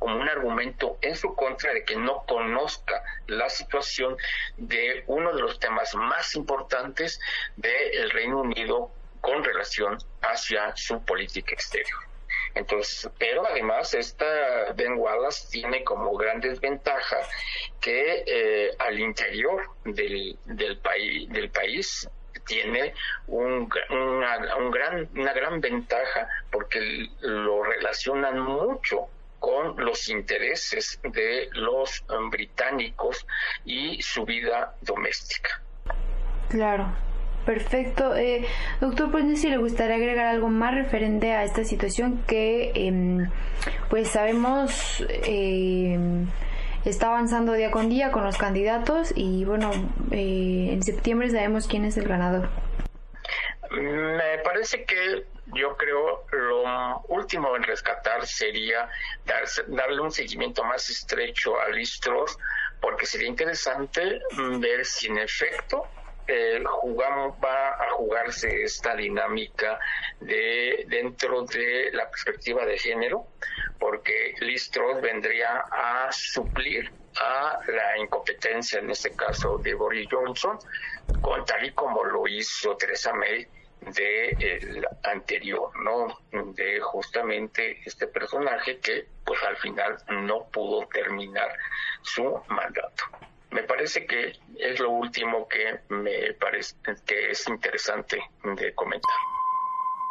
como 0.00 0.16
un 0.16 0.28
argumento 0.28 0.98
en 1.02 1.14
su 1.14 1.34
contra 1.36 1.74
de 1.74 1.84
que 1.84 1.94
no 1.94 2.24
conozca 2.26 3.04
la 3.26 3.48
situación 3.50 4.16
de 4.56 5.04
uno 5.06 5.32
de 5.32 5.42
los 5.42 5.60
temas 5.60 5.94
más 5.94 6.34
importantes 6.34 7.20
del 7.56 8.10
Reino 8.10 8.40
Unido 8.40 8.90
con 9.20 9.44
relación 9.44 9.98
hacia 10.22 10.74
su 10.74 11.04
política 11.04 11.52
exterior. 11.52 12.00
Entonces, 12.54 13.10
pero 13.18 13.46
además 13.46 13.92
esta 13.92 14.72
Ben 14.74 14.94
Wallace 14.94 15.48
tiene 15.50 15.84
como 15.84 16.16
gran 16.16 16.40
desventaja 16.40 17.18
que 17.80 18.24
eh, 18.26 18.70
al 18.78 18.98
interior 18.98 19.68
del, 19.84 20.38
del, 20.46 20.78
país 20.78 21.28
del 21.28 21.50
país 21.50 22.08
tiene 22.46 22.94
un, 23.26 23.70
una, 23.90 24.56
un 24.56 24.70
gran, 24.70 25.08
una 25.14 25.32
gran 25.34 25.60
ventaja 25.60 26.26
porque 26.50 26.80
lo 27.20 27.62
relacionan 27.64 28.40
mucho 28.40 29.08
con 29.40 29.74
los 29.84 30.08
intereses 30.08 31.00
de 31.02 31.48
los 31.52 32.04
um, 32.08 32.30
británicos 32.30 33.26
y 33.64 34.00
su 34.00 34.24
vida 34.24 34.76
doméstica. 34.82 35.60
Claro, 36.48 36.94
Perfecto. 37.44 38.14
Eh, 38.16 38.44
doctor, 38.80 39.10
pues 39.10 39.24
no 39.24 39.30
sé 39.30 39.42
si 39.42 39.48
le 39.48 39.56
gustaría 39.56 39.96
agregar 39.96 40.26
algo 40.26 40.48
más 40.48 40.74
referente 40.74 41.32
a 41.32 41.44
esta 41.44 41.64
situación 41.64 42.22
que, 42.26 42.70
em, 42.74 43.30
pues 43.88 44.08
sabemos, 44.08 45.04
em, 45.24 46.28
está 46.84 47.08
avanzando 47.08 47.54
día 47.54 47.70
con 47.70 47.88
día 47.88 48.10
con 48.10 48.24
los 48.24 48.36
candidatos 48.36 49.12
y 49.16 49.44
bueno, 49.44 49.70
eh, 50.10 50.68
en 50.72 50.82
septiembre 50.82 51.30
sabemos 51.30 51.66
quién 51.66 51.84
es 51.84 51.96
el 51.96 52.06
ganador. 52.06 52.50
Me 53.70 54.38
parece 54.44 54.84
que 54.84 55.24
yo 55.54 55.76
creo 55.76 56.24
lo 56.32 57.00
último 57.08 57.56
en 57.56 57.62
rescatar 57.62 58.26
sería 58.26 58.88
darle 59.68 60.00
un 60.00 60.10
seguimiento 60.10 60.64
más 60.64 60.88
estrecho 60.90 61.60
a 61.60 61.68
Listros, 61.68 62.38
porque 62.80 63.06
sería 63.06 63.28
interesante 63.28 64.20
ver 64.58 64.84
si 64.84 65.08
en 65.08 65.18
efecto 65.18 65.86
eh, 66.26 66.62
jugamos, 66.64 67.34
va 67.42 67.70
a 67.70 67.90
jugarse 67.90 68.62
esta 68.62 68.94
dinámica 68.94 69.78
de 70.20 70.84
dentro 70.86 71.42
de 71.42 71.90
la 71.92 72.08
perspectiva 72.08 72.64
de 72.64 72.78
género, 72.78 73.26
porque 73.78 74.34
Listros 74.40 75.00
vendría 75.00 75.64
a 75.70 76.08
suplir 76.12 76.92
a 77.18 77.58
la 77.66 77.98
incompetencia, 77.98 78.78
en 78.78 78.90
este 78.90 79.14
caso 79.16 79.58
de 79.58 79.74
Boris 79.74 80.08
Johnson, 80.10 80.58
con, 81.20 81.44
tal 81.44 81.64
y 81.64 81.72
como 81.72 82.04
lo 82.04 82.28
hizo 82.28 82.76
Theresa 82.76 83.12
May 83.12 83.46
de 83.94 84.30
el 84.40 84.86
anterior, 85.04 85.70
¿no? 85.82 86.18
De 86.54 86.80
justamente 86.80 87.80
este 87.84 88.06
personaje 88.06 88.78
que 88.78 89.06
pues 89.24 89.40
al 89.42 89.56
final 89.56 89.96
no 90.26 90.46
pudo 90.52 90.86
terminar 90.88 91.48
su 92.02 92.22
mandato. 92.48 93.04
Me 93.50 93.62
parece 93.64 94.06
que 94.06 94.32
es 94.58 94.78
lo 94.78 94.90
último 94.90 95.48
que 95.48 95.80
me 95.92 96.34
parece 96.34 96.76
que 97.04 97.30
es 97.30 97.48
interesante 97.48 98.22
de 98.56 98.74
comentar. 98.74 99.10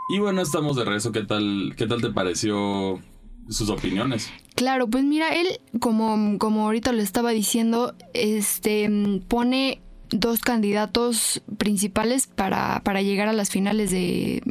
Y 0.10 0.20
bueno, 0.20 0.42
estamos 0.42 0.76
de 0.76 0.86
regreso. 0.86 1.12
¿Qué 1.12 1.24
tal, 1.24 1.74
qué 1.78 1.86
tal 1.86 2.02
te 2.02 2.10
pareció 2.10 3.00
sus 3.48 3.70
opiniones? 3.70 4.32
Claro, 4.56 4.88
pues 4.88 5.04
mira, 5.04 5.36
él, 5.36 5.62
como, 5.80 6.38
como 6.38 6.66
ahorita 6.66 6.92
lo 6.92 7.02
estaba 7.02 7.30
diciendo, 7.30 7.96
este 8.14 8.90
pone 9.28 9.82
dos 10.12 10.42
candidatos 10.42 11.42
principales 11.58 12.28
para, 12.28 12.82
para 12.84 13.01
llegar 13.01 13.28
a 13.28 13.34
las 13.34 13.50
finales 13.50 13.92
de, 13.92 14.42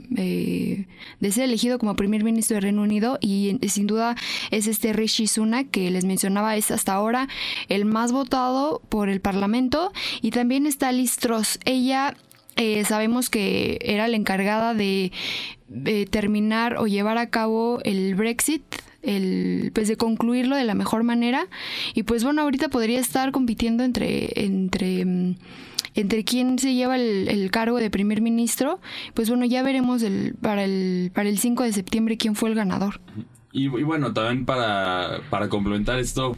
de 1.21 1.33
ser 1.33 1.45
elegido 1.45 1.79
como 1.79 1.97
primer 1.97 2.25
ministro 2.25 2.57
de 2.57 2.61
Reino 2.61 2.83
Unido 2.83 3.19
y 3.21 3.59
sin 3.69 3.87
duda 3.87 4.17
es 4.51 4.67
este 4.67 4.93
Rishi 4.93 5.27
Sunak 5.27 5.71
que 5.71 5.91
les 5.91 6.05
mencionaba 6.05 6.57
es 6.57 6.71
hasta 6.71 6.95
ahora 6.95 7.29
el 7.69 7.85
más 7.85 8.13
votado 8.13 8.81
por 8.89 9.09
el 9.09 9.21
Parlamento 9.21 9.93
y 10.23 10.31
también 10.31 10.67
está 10.67 10.93
Liz 10.93 11.17
Truss. 11.17 11.59
Ella 11.65 12.17
eh, 12.57 12.85
sabemos 12.85 13.31
que 13.31 13.79
era 13.83 14.09
la 14.09 14.17
encargada 14.17 14.75
de, 14.75 15.13
de 15.69 16.07
terminar 16.07 16.77
o 16.79 16.87
llevar 16.87 17.19
a 17.19 17.31
cabo 17.31 17.81
el 17.85 18.15
Brexit 18.15 18.63
el 19.09 19.71
pues 19.75 19.89
de 19.89 19.97
concluirlo 19.97 20.57
de 20.57 20.65
la 20.65 20.75
mejor 20.75 21.03
manera 21.03 21.47
y 21.95 22.03
pues 22.05 22.25
bueno 22.25 22.43
ahorita 22.43 22.69
podría 22.69 23.01
estar 23.01 23.33
compitiendo 23.33 23.83
entre 23.85 24.31
entre 24.45 25.05
mm, 25.05 25.35
entre 25.95 26.23
quién 26.25 26.59
se 26.59 26.75
lleva 26.75 26.97
el, 26.97 27.51
cargo 27.51 27.79
de 27.79 27.91
primer 27.91 28.21
ministro 28.21 28.81
pues 29.15 29.29
bueno 29.29 29.45
ya 29.47 29.63
veremos 29.63 30.03
el, 30.03 30.35
para 30.41 30.65
el 30.65 31.11
para 31.15 31.29
el 31.29 31.39
5 31.39 31.63
de 31.65 31.73
septiembre 31.73 32.17
quién 32.17 32.35
fue 32.35 32.49
el 32.51 32.55
ganador 32.55 33.01
y, 33.53 33.67
bueno 33.69 34.13
también 34.13 34.45
para 34.45 35.21
para 35.31 35.49
complementar 35.49 35.99
esto 35.99 36.37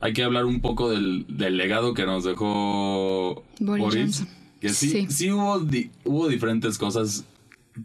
hay 0.00 0.12
que 0.12 0.22
hablar 0.24 0.44
un 0.46 0.60
poco 0.60 0.90
del, 0.90 1.24
del 1.28 1.56
legado 1.56 1.94
que 1.94 2.04
nos 2.04 2.24
dejó 2.24 3.42
Boris 3.60 3.84
Boris. 3.84 4.26
Que 4.60 4.68
sí, 4.68 4.90
Sí. 4.90 5.06
sí, 5.10 5.30
hubo, 5.30 5.58
di- 5.60 5.90
hubo 6.04 6.28
diferentes 6.28 6.78
cosas. 6.78 7.24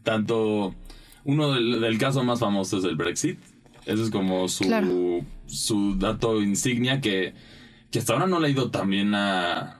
Tanto 0.03 0.75
uno 1.25 1.51
del, 1.53 1.79
del 1.81 1.97
caso 1.97 2.23
más 2.23 2.39
famoso 2.39 2.77
es 2.77 2.83
el 2.83 2.95
Brexit. 2.95 3.39
Eso 3.87 4.03
es 4.03 4.09
como 4.11 4.47
su, 4.47 4.65
Claro. 4.65 5.21
su 5.45 5.97
dato 5.97 6.41
insignia 6.41 7.01
que, 7.01 7.33
que 7.89 7.99
hasta 7.99 8.13
ahora 8.13 8.27
no 8.27 8.39
le 8.39 8.47
ha 8.47 8.51
ido 8.51 8.69
tan 8.69 8.89
bien 8.89 9.15
a, 9.15 9.79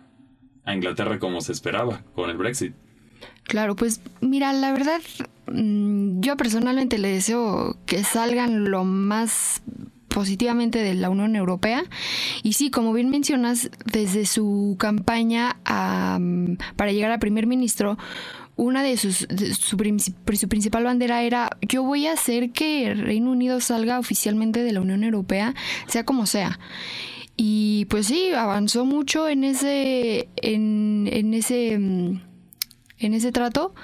a 0.63 0.73
Inglaterra 0.73 1.19
como 1.19 1.41
se 1.41 1.51
esperaba 1.51 2.03
con 2.15 2.29
el 2.29 2.37
Brexit. 2.37 2.73
Claro, 3.43 3.75
pues 3.75 4.01
mira, 4.21 4.51
la 4.53 4.71
verdad, 4.71 5.01
mm, 5.51 6.19
yo 6.21 6.35
personalmente 6.37 6.97
le 6.97 7.09
deseo 7.09 7.77
que 7.85 8.03
salgan 8.03 8.69
lo 8.71 8.83
más 8.83 9.61
positivamente 10.09 10.79
de 10.79 10.95
la 10.95 11.09
Unión 11.09 11.35
Europea. 11.35 11.83
Y 12.43 12.53
sí, 12.53 12.71
como 12.71 12.91
bien 12.93 13.09
mencionas, 13.09 13.69
desde 13.85 14.25
su 14.25 14.75
campaña 14.79 15.57
a, 15.65 16.19
para 16.75 16.91
llegar 16.91 17.11
a 17.11 17.19
primer 17.19 17.45
ministro, 17.45 17.97
una 18.57 18.83
de 18.83 18.97
sus 18.97 19.19
su, 19.19 19.77
princip- 19.77 20.35
su 20.35 20.47
principal 20.49 20.83
bandera 20.83 21.23
era 21.23 21.49
yo 21.61 21.83
voy 21.83 22.07
a 22.07 22.13
hacer 22.13 22.51
que 22.51 22.93
Reino 22.93 23.31
Unido 23.31 23.61
salga 23.61 23.99
oficialmente 23.99 24.63
de 24.63 24.73
la 24.73 24.81
Unión 24.81 25.03
Europea, 25.03 25.55
sea 25.87 26.03
como 26.03 26.25
sea. 26.25 26.59
Y 27.37 27.85
pues 27.85 28.07
sí, 28.07 28.31
avanzó 28.33 28.83
mucho 28.83 29.29
en 29.29 29.43
ese 29.43 30.27
en, 30.37 31.07
en 31.11 31.35
ese 31.35 31.77
mm, 31.77 32.21
en 32.97 33.13
ese 33.13 33.31
trato, 33.31 33.75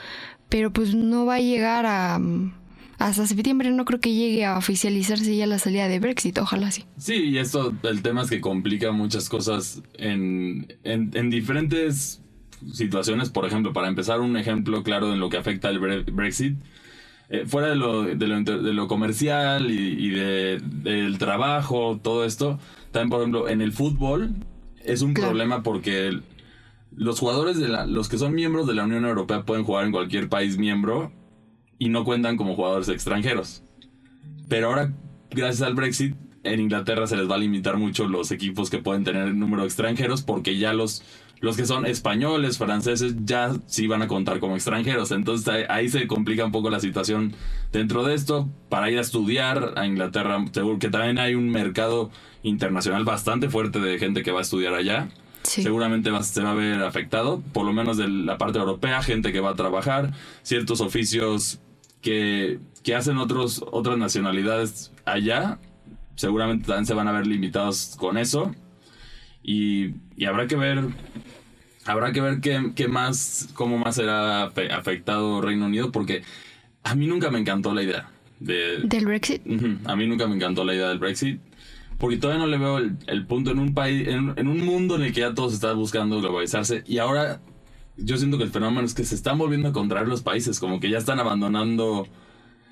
pero 0.49 0.73
pues 0.73 0.95
no 0.95 1.25
va 1.27 1.35
a 1.35 1.39
llegar 1.39 1.85
a 1.85 2.17
mm, 2.17 2.55
hasta 2.97 3.27
septiembre 3.27 3.69
no 3.69 3.85
creo 3.85 3.99
que 3.99 4.13
llegue 4.15 4.43
a 4.45 4.57
oficializarse 4.57 5.35
ya 5.35 5.45
la 5.45 5.59
salida 5.59 5.87
de 5.87 5.99
Brexit, 5.99 6.37
ojalá 6.39 6.71
sí. 6.71 6.85
Sí, 6.97 7.13
y 7.15 7.37
esto, 7.37 7.73
el 7.83 8.01
tema 8.01 8.23
es 8.23 8.29
que 8.31 8.41
complica 8.41 8.91
muchas 8.91 9.29
cosas 9.29 9.83
en, 9.99 10.65
en 10.83 11.29
diferentes 11.29 12.22
situaciones. 12.71 13.29
Por 13.29 13.45
ejemplo, 13.45 13.73
para 13.73 13.87
empezar, 13.87 14.19
un 14.21 14.37
ejemplo 14.37 14.83
claro 14.83 15.11
en 15.13 15.19
lo 15.19 15.29
que 15.29 15.37
afecta 15.37 15.67
al 15.69 15.79
bre- 15.79 16.05
Brexit. 16.11 16.57
eh, 17.29 17.45
fuera 17.47 17.69
de 17.69 17.75
lo, 17.75 18.03
de 18.03 18.27
lo, 18.27 18.41
de 18.43 18.73
lo 18.73 18.87
comercial 18.87 19.71
y, 19.71 19.77
y 20.07 20.09
de, 20.09 20.59
del 20.61 21.17
trabajo, 21.17 21.99
todo 22.03 22.25
esto, 22.25 22.59
también, 22.91 23.09
por 23.09 23.19
ejemplo, 23.21 23.49
en 23.49 23.61
el 23.61 23.71
fútbol 23.71 24.35
es 24.83 25.01
un 25.01 25.13
Claro. 25.13 25.29
problema 25.29 25.63
porque 25.63 26.07
el- 26.07 26.23
los 26.95 27.19
jugadores 27.19 27.57
de 27.57 27.69
la, 27.69 27.87
los 27.87 28.07
que 28.09 28.17
son 28.19 28.35
miembros 28.35 28.67
de 28.67 28.75
la 28.75 28.83
Unión 28.83 29.05
Europea 29.05 29.43
pueden 29.43 29.63
jugar 29.63 29.85
en 29.85 29.91
cualquier 29.91 30.29
país 30.29 30.57
miembro 30.59 31.11
y 31.79 31.89
no 31.89 32.03
cuentan 32.03 32.37
como 32.37 32.55
jugadores 32.55 32.87
extranjeros. 32.89 33.63
Pero 34.47 34.67
ahora, 34.67 34.93
gracias 35.31 35.61
al 35.63 35.73
Brexit, 35.73 36.15
en 36.43 36.59
Inglaterra 36.59 37.07
se 37.07 37.15
les 37.15 37.27
va 37.27 37.35
a 37.35 37.39
limitar 37.39 37.77
mucho 37.77 38.07
los 38.07 38.29
equipos 38.31 38.69
que 38.69 38.77
pueden 38.77 39.03
tener 39.05 39.27
el 39.27 39.39
número 39.39 39.63
de 39.63 39.69
extranjeros 39.69 40.21
porque 40.21 40.57
ya 40.57 40.73
los, 40.73 41.01
los 41.43 41.57
que 41.57 41.65
son 41.65 41.85
españoles, 41.85 42.57
franceses, 42.57 43.15
ya 43.25 43.51
sí 43.67 43.85
van 43.85 44.01
a 44.01 44.07
contar 44.07 44.39
como 44.39 44.55
extranjeros. 44.55 45.11
Entonces 45.11 45.45
ahí, 45.49 45.63
ahí 45.67 45.89
se 45.89 46.07
complica 46.07 46.45
un 46.45 46.53
poco 46.53 46.69
la 46.69 46.79
situación 46.79 47.33
dentro 47.73 48.05
de 48.05 48.13
esto. 48.15 48.47
Para 48.69 48.89
ir 48.89 48.97
a 48.97 49.01
estudiar 49.01 49.73
a 49.75 49.85
Inglaterra, 49.85 50.43
seguro 50.53 50.79
que 50.79 50.89
también 50.89 51.19
hay 51.19 51.35
un 51.35 51.49
mercado 51.49 52.11
internacional 52.43 53.03
bastante 53.03 53.49
fuerte 53.49 53.79
de 53.81 53.99
gente 53.99 54.23
que 54.23 54.31
va 54.31 54.39
a 54.39 54.41
estudiar 54.43 54.73
allá 54.73 55.09
Sí. 55.43 55.61
seguramente 55.63 56.09
va, 56.09 56.23
se 56.23 56.41
va 56.41 56.51
a 56.51 56.55
ver 56.55 56.81
afectado, 56.81 57.41
por 57.51 57.65
lo 57.65 57.73
menos 57.73 57.97
de 57.97 58.07
la 58.07 58.37
parte 58.37 58.59
europea, 58.59 59.03
gente 59.03 59.33
que 59.33 59.41
va 59.41 59.49
a 59.49 59.55
trabajar, 59.55 60.13
ciertos 60.43 60.79
oficios 60.79 61.59
que, 61.99 62.59
que 62.83 62.95
hacen 62.95 63.17
otros, 63.17 63.65
otras 63.69 63.97
nacionalidades 63.97 64.93
allá, 65.03 65.59
seguramente 66.15 66.67
también 66.67 66.85
se 66.85 66.93
van 66.93 67.09
a 67.09 67.11
ver 67.11 67.27
limitados 67.27 67.97
con 67.97 68.17
eso. 68.17 68.55
Y, 69.43 69.95
y 70.15 70.23
habrá 70.25 70.47
que 70.47 70.55
ver, 70.55 70.85
habrá 71.85 72.11
que 72.11 72.21
ver 72.21 72.39
qué, 72.41 72.71
qué 72.75 72.87
más, 72.87 73.49
cómo 73.53 73.77
más 73.77 73.95
será 73.95 74.49
afe- 74.51 74.71
afectado 74.71 75.41
Reino 75.41 75.65
Unido, 75.65 75.91
porque 75.91 76.23
a 76.83 76.95
mí 76.95 77.07
nunca 77.07 77.29
me 77.31 77.39
encantó 77.39 77.73
la 77.73 77.83
idea 77.83 78.09
de, 78.39 78.79
Del 78.83 79.05
Brexit. 79.05 79.41
A 79.85 79.95
mí 79.95 80.07
nunca 80.07 80.27
me 80.27 80.35
encantó 80.35 80.63
la 80.65 80.73
idea 80.75 80.89
del 80.89 80.99
Brexit. 80.99 81.39
Porque 81.99 82.17
todavía 82.17 82.43
no 82.43 82.49
le 82.49 82.57
veo 82.57 82.79
el, 82.79 82.97
el 83.07 83.25
punto 83.25 83.51
en 83.51 83.59
un 83.59 83.73
país, 83.73 84.07
en, 84.07 84.33
en 84.35 84.47
un 84.47 84.65
mundo 84.65 84.95
en 84.95 85.03
el 85.03 85.13
que 85.13 85.21
ya 85.21 85.33
todos 85.33 85.53
están 85.53 85.77
buscando 85.77 86.19
globalizarse. 86.19 86.83
Y 86.85 86.97
ahora 86.97 87.39
yo 87.95 88.17
siento 88.17 88.37
que 88.37 88.43
el 88.43 88.49
fenómeno 88.49 88.85
es 88.85 88.93
que 88.93 89.05
se 89.05 89.15
están 89.15 89.37
volviendo 89.37 89.69
a 89.69 89.73
contraer 89.73 90.07
los 90.09 90.21
países, 90.21 90.59
como 90.59 90.79
que 90.81 90.89
ya 90.89 90.97
están 90.97 91.19
abandonando 91.19 92.07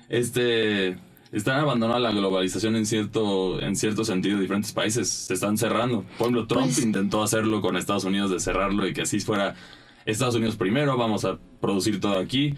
este. 0.08 0.98
Están 1.32 1.60
abandonando 1.60 1.98
la 1.98 2.12
globalización 2.12 2.76
en 2.76 2.84
cierto, 2.84 3.58
en 3.62 3.74
cierto 3.74 4.04
sentido, 4.04 4.38
diferentes 4.38 4.72
países 4.72 5.08
se 5.08 5.32
están 5.32 5.56
cerrando. 5.56 6.02
Por 6.18 6.26
ejemplo, 6.26 6.46
Trump 6.46 6.66
Pues- 6.66 6.84
intentó 6.84 7.22
hacerlo 7.22 7.62
con 7.62 7.76
Estados 7.76 8.04
Unidos 8.04 8.30
de 8.30 8.38
cerrarlo 8.38 8.86
y 8.86 8.92
que 8.92 9.02
así 9.02 9.18
fuera 9.20 9.54
Estados 10.04 10.34
Unidos 10.34 10.56
primero, 10.56 10.96
vamos 10.98 11.24
a 11.24 11.38
producir 11.60 12.00
todo 12.00 12.18
aquí. 12.18 12.54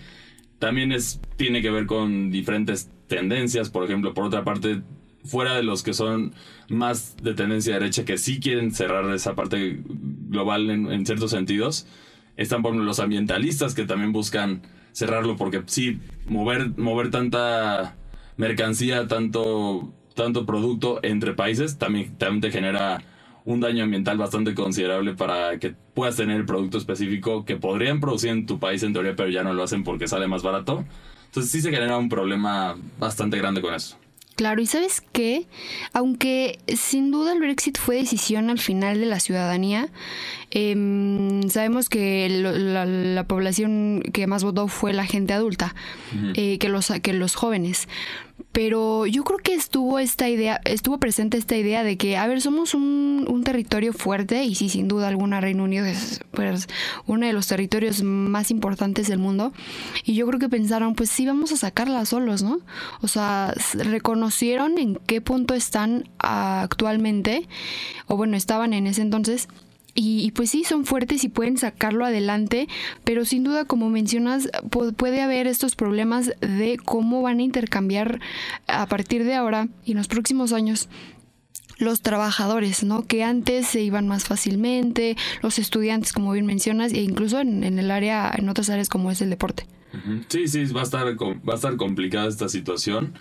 También 0.58 0.90
es, 0.90 1.20
tiene 1.36 1.62
que 1.62 1.70
ver 1.70 1.86
con 1.86 2.30
diferentes 2.30 2.90
tendencias, 3.06 3.70
por 3.70 3.84
ejemplo, 3.84 4.12
por 4.12 4.24
otra 4.24 4.42
parte, 4.42 4.82
fuera 5.24 5.54
de 5.54 5.62
los 5.62 5.82
que 5.84 5.94
son 5.94 6.34
más 6.68 7.16
de 7.22 7.34
tendencia 7.34 7.74
derecha, 7.74 8.04
que 8.04 8.18
sí 8.18 8.40
quieren 8.40 8.72
cerrar 8.72 9.08
esa 9.14 9.34
parte 9.36 9.82
global 9.86 10.70
en, 10.70 10.90
en 10.90 11.06
ciertos 11.06 11.30
sentidos, 11.30 11.86
están 12.36 12.62
por 12.62 12.70
ejemplo 12.70 12.86
los 12.86 12.98
ambientalistas 12.98 13.74
que 13.74 13.84
también 13.84 14.12
buscan 14.12 14.62
cerrarlo 14.92 15.36
porque 15.36 15.62
sí, 15.66 16.00
mover, 16.26 16.76
mover 16.76 17.10
tanta 17.10 17.96
mercancía, 18.36 19.06
tanto, 19.08 19.92
tanto 20.14 20.46
producto 20.46 21.00
entre 21.02 21.34
países, 21.34 21.78
también, 21.78 22.16
también 22.16 22.40
te 22.40 22.50
genera 22.50 23.02
un 23.44 23.60
daño 23.60 23.84
ambiental 23.84 24.16
bastante 24.16 24.54
considerable 24.54 25.14
para 25.14 25.58
que 25.58 25.74
puedas 25.94 26.16
tener 26.16 26.36
el 26.36 26.46
producto 26.46 26.78
específico 26.78 27.44
que 27.44 27.56
podrían 27.56 28.00
producir 28.00 28.30
en 28.30 28.46
tu 28.46 28.58
país 28.58 28.82
en 28.82 28.92
teoría, 28.92 29.14
pero 29.16 29.28
ya 29.28 29.42
no 29.42 29.52
lo 29.52 29.62
hacen 29.62 29.84
porque 29.84 30.08
sale 30.08 30.26
más 30.26 30.42
barato. 30.42 30.84
Entonces 31.26 31.52
sí 31.52 31.60
se 31.60 31.70
genera 31.70 31.98
un 31.98 32.08
problema 32.08 32.76
bastante 32.98 33.36
grande 33.36 33.60
con 33.60 33.74
eso. 33.74 33.96
Claro, 34.36 34.60
y 34.60 34.66
sabes 34.66 35.00
qué, 35.12 35.46
aunque 35.92 36.58
sin 36.76 37.12
duda 37.12 37.32
el 37.34 37.38
Brexit 37.40 37.78
fue 37.78 37.96
decisión 37.96 38.50
al 38.50 38.58
final 38.58 38.98
de 38.98 39.06
la 39.06 39.20
ciudadanía, 39.20 39.88
em, 40.50 41.48
sabemos 41.48 41.88
que 41.88 42.28
lo- 42.40 42.52
la, 42.52 42.84
la 42.84 43.24
población 43.28 44.02
que 44.12 44.26
más 44.26 44.42
votó 44.44 44.68
fue 44.68 44.92
la 44.92 45.06
gente 45.06 45.32
adulta, 45.34 45.74
eh, 46.34 46.58
que, 46.58 46.68
los, 46.68 46.88
que 47.02 47.12
los 47.12 47.34
jóvenes. 47.34 47.88
Pero 48.50 49.06
yo 49.06 49.24
creo 49.24 49.38
que 49.38 49.54
estuvo 49.54 49.98
esta 49.98 50.28
idea, 50.28 50.60
estuvo 50.64 50.98
presente 50.98 51.36
esta 51.36 51.56
idea 51.56 51.82
de 51.82 51.96
que, 51.96 52.16
a 52.16 52.26
ver, 52.26 52.40
somos 52.40 52.74
un, 52.74 53.26
un 53.28 53.42
territorio 53.42 53.92
fuerte 53.92 54.44
y 54.44 54.54
sí, 54.54 54.68
sin 54.68 54.86
duda 54.86 55.08
alguna 55.08 55.40
Reino 55.40 55.64
Unido 55.64 55.86
es 55.86 56.20
pues, 56.30 56.68
uno 57.06 57.26
de 57.26 57.32
los 57.32 57.48
territorios 57.48 58.02
más 58.02 58.50
importantes 58.50 59.08
del 59.08 59.18
mundo. 59.18 59.52
Y 60.04 60.14
yo 60.14 60.26
creo 60.26 60.38
que 60.38 60.48
pensaron, 60.48 60.94
pues 60.94 61.10
sí, 61.10 61.26
vamos 61.26 61.52
a 61.52 61.56
sacarla 61.56 62.04
solos, 62.06 62.42
¿no? 62.42 62.60
O 63.02 63.08
sea, 63.08 63.54
reconocieron 63.74 64.78
en 64.78 64.96
qué 65.06 65.20
punto 65.20 65.54
están 65.54 66.08
ah, 66.18 66.62
actualmente, 66.62 67.48
o 68.06 68.16
bueno, 68.16 68.36
estaban 68.36 68.72
en 68.72 68.86
ese 68.86 69.02
entonces. 69.02 69.48
Y, 69.94 70.24
y 70.24 70.32
pues 70.32 70.50
sí, 70.50 70.64
son 70.64 70.84
fuertes 70.84 71.22
y 71.22 71.28
pueden 71.28 71.56
sacarlo 71.56 72.04
adelante, 72.04 72.66
pero 73.04 73.24
sin 73.24 73.44
duda, 73.44 73.64
como 73.64 73.90
mencionas, 73.90 74.48
pu- 74.68 74.92
puede 74.92 75.22
haber 75.22 75.46
estos 75.46 75.76
problemas 75.76 76.32
de 76.40 76.78
cómo 76.84 77.22
van 77.22 77.38
a 77.38 77.42
intercambiar 77.42 78.18
a 78.66 78.86
partir 78.86 79.22
de 79.24 79.34
ahora 79.34 79.68
y 79.84 79.92
en 79.92 79.98
los 79.98 80.08
próximos 80.08 80.52
años 80.52 80.88
los 81.78 82.00
trabajadores, 82.02 82.82
¿no? 82.84 83.04
Que 83.04 83.24
antes 83.24 83.66
se 83.66 83.82
iban 83.82 84.06
más 84.08 84.24
fácilmente, 84.24 85.16
los 85.42 85.58
estudiantes, 85.58 86.12
como 86.12 86.32
bien 86.32 86.46
mencionas, 86.46 86.92
e 86.92 87.00
incluso 87.02 87.40
en, 87.40 87.64
en 87.64 87.78
el 87.78 87.90
área, 87.90 88.32
en 88.36 88.48
otras 88.48 88.70
áreas 88.70 88.88
como 88.88 89.10
es 89.10 89.20
el 89.22 89.30
deporte. 89.30 89.66
Sí, 90.28 90.48
sí, 90.48 90.64
va 90.66 90.80
a 90.80 90.84
estar, 90.84 91.06
va 91.06 91.52
a 91.52 91.56
estar 91.56 91.76
complicada 91.76 92.28
esta 92.28 92.48
situación. 92.48 93.14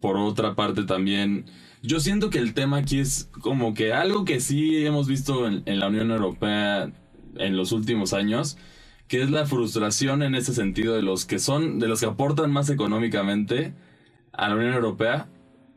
Por 0.00 0.16
otra 0.16 0.54
parte 0.54 0.84
también, 0.84 1.46
yo 1.82 2.00
siento 2.00 2.30
que 2.30 2.38
el 2.38 2.54
tema 2.54 2.78
aquí 2.78 2.98
es 2.98 3.30
como 3.40 3.74
que 3.74 3.92
algo 3.92 4.24
que 4.24 4.40
sí 4.40 4.84
hemos 4.84 5.06
visto 5.06 5.46
en, 5.46 5.62
la 5.78 5.88
Unión 5.88 6.10
Europea 6.10 6.90
en 7.36 7.56
los 7.56 7.72
últimos 7.72 8.12
años, 8.12 8.56
que 9.08 9.22
es 9.22 9.30
la 9.30 9.46
frustración 9.46 10.22
en 10.22 10.34
ese 10.34 10.54
sentido 10.54 10.94
de 10.94 11.02
los 11.02 11.26
que 11.26 11.38
son, 11.38 11.78
de 11.78 11.88
los 11.88 12.00
que 12.00 12.06
aportan 12.06 12.50
más 12.50 12.70
económicamente 12.70 13.74
a 14.32 14.48
la 14.48 14.56
Unión 14.56 14.74
Europea 14.74 15.28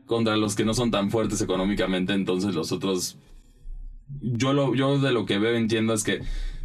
contra 0.06 0.36
los 0.36 0.56
que 0.56 0.64
no 0.64 0.74
son 0.74 0.90
tan 0.90 1.10
fuertes 1.10 1.40
económicamente, 1.40 2.12
entonces 2.12 2.54
los 2.54 2.72
otros 2.72 3.18
yo 4.20 4.52
lo 4.52 4.74
yo 4.74 4.98
de 4.98 5.12
lo 5.12 5.24
que 5.24 5.38
veo 5.38 5.54
entiendo 5.54 5.94
es 5.94 6.02
que 6.02 6.20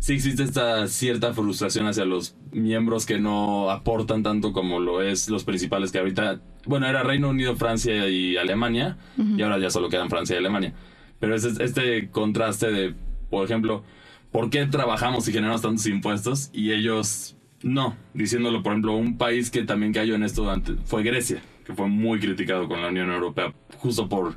sí 0.06 0.14
existe 0.14 0.44
esta 0.44 0.88
cierta 0.88 1.34
frustración 1.34 1.88
hacia 1.88 2.06
los 2.06 2.36
miembros 2.52 3.06
que 3.08 3.20
no 3.20 3.72
aportan 3.72 4.22
tanto 4.22 4.54
como 4.54 4.80
lo 4.80 5.02
es 5.02 5.30
los 5.30 5.44
principales 5.44 5.92
que 5.92 5.98
ahorita 5.98 6.42
bueno 6.66 6.86
era 6.88 7.02
Reino 7.02 7.30
Unido 7.30 7.56
Francia 7.56 8.08
y 8.08 8.38
Alemania 8.38 8.98
y 9.18 9.42
ahora 9.42 9.58
ya 9.58 9.72
solo 9.72 9.90
quedan 9.90 10.10
Francia 10.10 10.36
y 10.36 10.40
Alemania. 10.40 10.74
Pero 11.20 11.34
es 11.36 11.44
es- 11.44 11.60
este 11.60 12.10
contraste 12.12 12.72
de 12.72 12.94
por 13.32 13.46
ejemplo 13.46 13.84
por 14.32 14.50
qué 14.52 14.66
trabajamos 14.68 15.28
y 15.28 15.32
generamos 15.34 15.64
tantos 15.64 15.88
impuestos 15.88 16.50
y 16.54 16.72
ellos 16.72 17.36
no 17.64 17.96
diciéndolo 18.14 18.62
por 18.62 18.74
ejemplo 18.74 18.94
un 18.96 19.18
país 19.18 19.50
que 19.50 19.64
también 19.64 19.92
cayó 19.92 20.14
en 20.14 20.22
esto 20.24 20.44
durante- 20.44 20.76
fue 20.86 21.02
Grecia 21.02 21.42
que 21.66 21.74
fue 21.74 21.88
muy 21.88 22.20
criticado 22.20 22.68
con 22.68 22.80
la 22.82 22.90
Unión 22.90 23.10
Europea 23.10 23.54
justo 23.80 24.08
por 24.08 24.36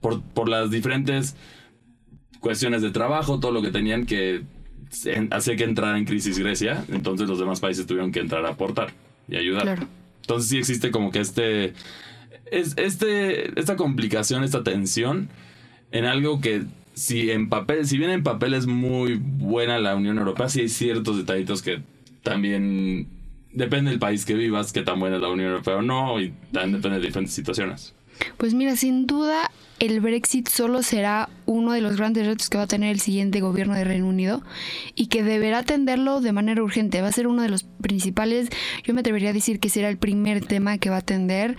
por, 0.00 0.22
por 0.22 0.48
las 0.48 0.70
diferentes 0.72 1.36
cuestiones 2.40 2.82
de 2.82 2.90
trabajo, 2.90 3.38
todo 3.40 3.52
lo 3.52 3.62
que 3.62 3.70
tenían 3.70 4.06
que 4.06 4.42
hacía 5.30 5.56
que 5.56 5.64
entrara 5.64 5.98
en 5.98 6.04
crisis 6.04 6.38
Grecia, 6.38 6.84
entonces 6.88 7.28
los 7.28 7.38
demás 7.38 7.60
países 7.60 7.86
tuvieron 7.86 8.12
que 8.12 8.20
entrar 8.20 8.44
a 8.46 8.50
aportar 8.50 8.92
y 9.28 9.36
ayudar. 9.36 9.86
Entonces 10.22 10.50
sí 10.50 10.58
existe 10.58 10.90
como 10.90 11.10
que 11.10 11.20
este, 11.20 11.74
es, 12.50 12.74
este, 12.76 13.58
esta 13.58 13.76
complicación, 13.76 14.44
esta 14.44 14.62
tensión 14.62 15.28
en 15.90 16.04
algo 16.04 16.40
que 16.40 16.64
si 16.94 17.30
en 17.30 17.48
papel, 17.48 17.86
si 17.86 17.96
bien 17.96 18.10
en 18.10 18.22
papel 18.22 18.54
es 18.54 18.66
muy 18.66 19.20
buena 19.22 19.78
la 19.78 19.94
Unión 19.94 20.18
Europea, 20.18 20.48
sí 20.48 20.60
hay 20.60 20.68
ciertos 20.68 21.16
detallitos 21.16 21.62
que 21.62 21.80
también 22.22 23.08
depende 23.52 23.90
del 23.90 24.00
país 24.00 24.24
que 24.24 24.34
vivas, 24.34 24.72
que 24.72 24.82
tan 24.82 24.98
buena 24.98 25.16
es 25.16 25.22
la 25.22 25.28
Unión 25.28 25.50
Europea 25.50 25.76
o 25.76 25.82
no, 25.82 26.20
y 26.20 26.32
también 26.52 26.80
depende 26.80 26.98
de 26.98 27.06
diferentes 27.06 27.34
situaciones. 27.34 27.94
Pues 28.36 28.54
mira, 28.54 28.76
sin 28.76 29.06
duda 29.06 29.50
el 29.78 30.00
Brexit 30.00 30.48
solo 30.48 30.82
será 30.82 31.28
uno 31.46 31.72
de 31.72 31.80
los 31.80 31.96
grandes 31.96 32.26
retos 32.26 32.48
que 32.50 32.58
va 32.58 32.64
a 32.64 32.68
tener 32.68 32.90
el 32.90 33.00
siguiente 33.00 33.40
gobierno 33.40 33.74
de 33.74 33.84
Reino 33.84 34.08
Unido 34.08 34.42
y 34.94 35.06
que 35.06 35.22
deberá 35.22 35.58
atenderlo 35.58 36.20
de 36.20 36.32
manera 36.32 36.62
urgente. 36.62 37.00
Va 37.00 37.08
a 37.08 37.12
ser 37.12 37.28
uno 37.28 37.42
de 37.42 37.48
los 37.48 37.62
principales, 37.62 38.48
yo 38.84 38.94
me 38.94 39.00
atrevería 39.00 39.30
a 39.30 39.32
decir 39.32 39.60
que 39.60 39.70
será 39.70 39.88
el 39.88 39.98
primer 39.98 40.44
tema 40.44 40.78
que 40.78 40.90
va 40.90 40.96
a 40.96 41.00
atender 41.00 41.56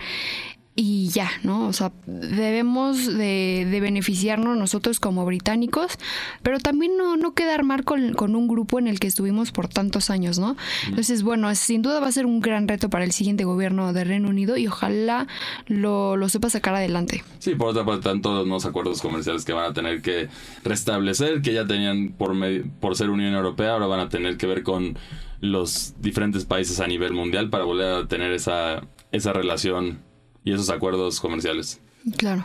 y 0.76 1.08
ya, 1.08 1.30
¿no? 1.42 1.66
O 1.66 1.72
sea, 1.72 1.92
debemos 2.06 3.06
de, 3.06 3.66
beneficiarnos 3.82 4.56
nosotros 4.56 5.00
como 5.00 5.26
británicos, 5.26 5.98
pero 6.42 6.58
también 6.60 6.96
no, 6.96 7.16
no 7.16 7.34
quedar 7.34 7.64
mal 7.64 7.84
con, 7.84 8.14
con, 8.14 8.36
un 8.36 8.46
grupo 8.46 8.78
en 8.78 8.86
el 8.86 9.00
que 9.00 9.08
estuvimos 9.08 9.50
por 9.50 9.68
tantos 9.68 10.10
años, 10.10 10.38
¿no? 10.38 10.56
Entonces, 10.86 11.22
bueno, 11.22 11.52
sin 11.54 11.82
duda 11.82 12.00
va 12.00 12.06
a 12.06 12.12
ser 12.12 12.24
un 12.24 12.40
gran 12.40 12.68
reto 12.68 12.88
para 12.88 13.04
el 13.04 13.12
siguiente 13.12 13.44
gobierno 13.44 13.92
de 13.92 14.04
Reino 14.04 14.28
Unido 14.28 14.56
y 14.56 14.68
ojalá 14.68 15.26
lo, 15.66 16.16
lo 16.16 16.28
sepa 16.28 16.50
sacar 16.50 16.74
adelante. 16.74 17.24
Sí, 17.40 17.56
por 17.56 17.68
otra 17.68 17.84
parte, 17.84 18.08
están 18.08 18.22
todos 18.22 18.46
los 18.46 18.64
acuerdos 18.64 19.02
comerciales 19.02 19.44
que 19.44 19.52
van 19.52 19.70
a 19.70 19.74
tener 19.74 20.02
que 20.02 20.28
restablecer, 20.62 21.42
que 21.42 21.52
ya 21.52 21.66
tenían 21.66 22.14
por, 22.16 22.34
por 22.80 22.96
ser 22.96 23.10
Unión 23.10 23.34
Europea, 23.34 23.72
ahora 23.72 23.86
van 23.86 24.00
a 24.00 24.08
tener 24.08 24.36
que 24.36 24.46
ver 24.46 24.62
con 24.62 24.96
los 25.40 25.94
diferentes 26.00 26.44
países 26.44 26.80
a 26.80 26.86
nivel 26.86 27.12
mundial 27.12 27.50
para 27.50 27.64
volver 27.64 27.94
a 27.94 28.08
tener 28.08 28.32
esa, 28.32 28.82
esa 29.10 29.32
relación 29.32 29.98
y 30.44 30.52
esos 30.52 30.70
acuerdos 30.70 31.20
comerciales. 31.20 31.80
Claro. 32.16 32.44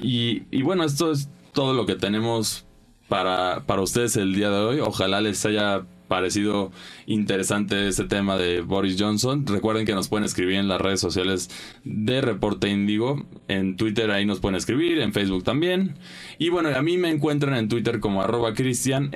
Y, 0.00 0.42
y 0.50 0.62
bueno, 0.62 0.84
esto 0.84 1.12
es 1.12 1.28
todo 1.52 1.72
lo 1.72 1.86
que 1.86 1.94
tenemos 1.94 2.64
para, 3.08 3.64
para 3.66 3.82
ustedes 3.82 4.16
el 4.16 4.34
día 4.34 4.50
de 4.50 4.58
hoy. 4.58 4.80
Ojalá 4.80 5.20
les 5.20 5.44
haya 5.46 5.86
parecido 6.08 6.72
interesante 7.06 7.88
este 7.88 8.04
tema 8.04 8.36
de 8.36 8.60
Boris 8.60 8.96
Johnson. 8.98 9.46
Recuerden 9.46 9.86
que 9.86 9.94
nos 9.94 10.08
pueden 10.08 10.24
escribir 10.24 10.56
en 10.56 10.68
las 10.68 10.80
redes 10.80 11.00
sociales 11.00 11.50
de 11.84 12.20
Reporte 12.20 12.68
Índigo. 12.68 13.24
En 13.48 13.76
Twitter 13.76 14.10
ahí 14.10 14.24
nos 14.24 14.40
pueden 14.40 14.56
escribir, 14.56 14.98
en 14.98 15.12
Facebook 15.12 15.44
también. 15.44 15.96
Y 16.38 16.48
bueno, 16.48 16.70
a 16.74 16.82
mí 16.82 16.98
me 16.98 17.10
encuentran 17.10 17.54
en 17.56 17.68
Twitter 17.68 18.00
como 18.00 18.22
arroba 18.22 18.54
Cristian 18.54 19.14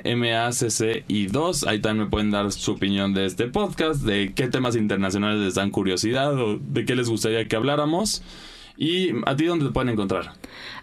y 1.07 1.27
2. 1.27 1.63
Ahí 1.67 1.79
también 1.79 2.05
me 2.05 2.09
pueden 2.09 2.31
dar 2.31 2.51
su 2.51 2.71
opinión 2.71 3.13
de 3.13 3.25
este 3.25 3.47
podcast, 3.47 4.03
de 4.03 4.33
qué 4.33 4.47
temas 4.47 4.75
internacionales 4.75 5.39
les 5.39 5.55
dan 5.55 5.71
curiosidad 5.71 6.37
o 6.37 6.57
de 6.57 6.85
qué 6.85 6.95
les 6.95 7.09
gustaría 7.09 7.47
que 7.47 7.55
habláramos. 7.55 8.23
¿Y 8.77 9.11
a 9.25 9.35
ti 9.35 9.45
dónde 9.45 9.65
te 9.65 9.71
pueden 9.71 9.89
encontrar? 9.89 10.33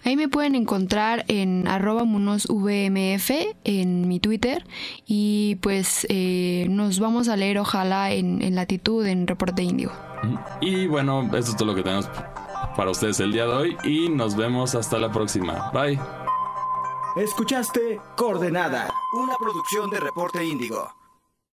Ahí 0.04 0.16
me 0.16 0.28
pueden 0.28 0.54
encontrar 0.54 1.24
en 1.28 1.66
arroba 1.66 2.04
munosvmf 2.04 3.30
en 3.64 4.08
mi 4.08 4.20
Twitter 4.20 4.64
y 5.06 5.56
pues 5.56 6.06
eh, 6.08 6.66
nos 6.70 7.00
vamos 7.00 7.28
a 7.28 7.36
leer 7.36 7.58
ojalá 7.58 8.12
en, 8.12 8.54
latitud 8.54 9.06
en 9.06 9.26
Reporte 9.26 9.62
Índigo. 9.62 9.92
Y 10.60 10.86
bueno, 10.86 11.28
eso 11.34 11.50
es 11.50 11.56
todo 11.56 11.66
lo 11.66 11.74
que 11.74 11.82
tenemos 11.82 12.10
para 12.76 12.90
ustedes 12.90 13.20
el 13.20 13.32
día 13.32 13.46
de 13.46 13.52
hoy 13.52 13.76
y 13.84 14.08
nos 14.08 14.36
vemos 14.36 14.74
hasta 14.74 14.98
la 14.98 15.10
próxima. 15.10 15.70
Bye. 15.72 15.98
Escuchaste 17.16 18.00
Coordenada, 18.16 18.92
una 19.14 19.34
producción 19.36 19.90
de 19.90 20.00
Reporte 20.00 20.44
Índigo. 20.44 20.97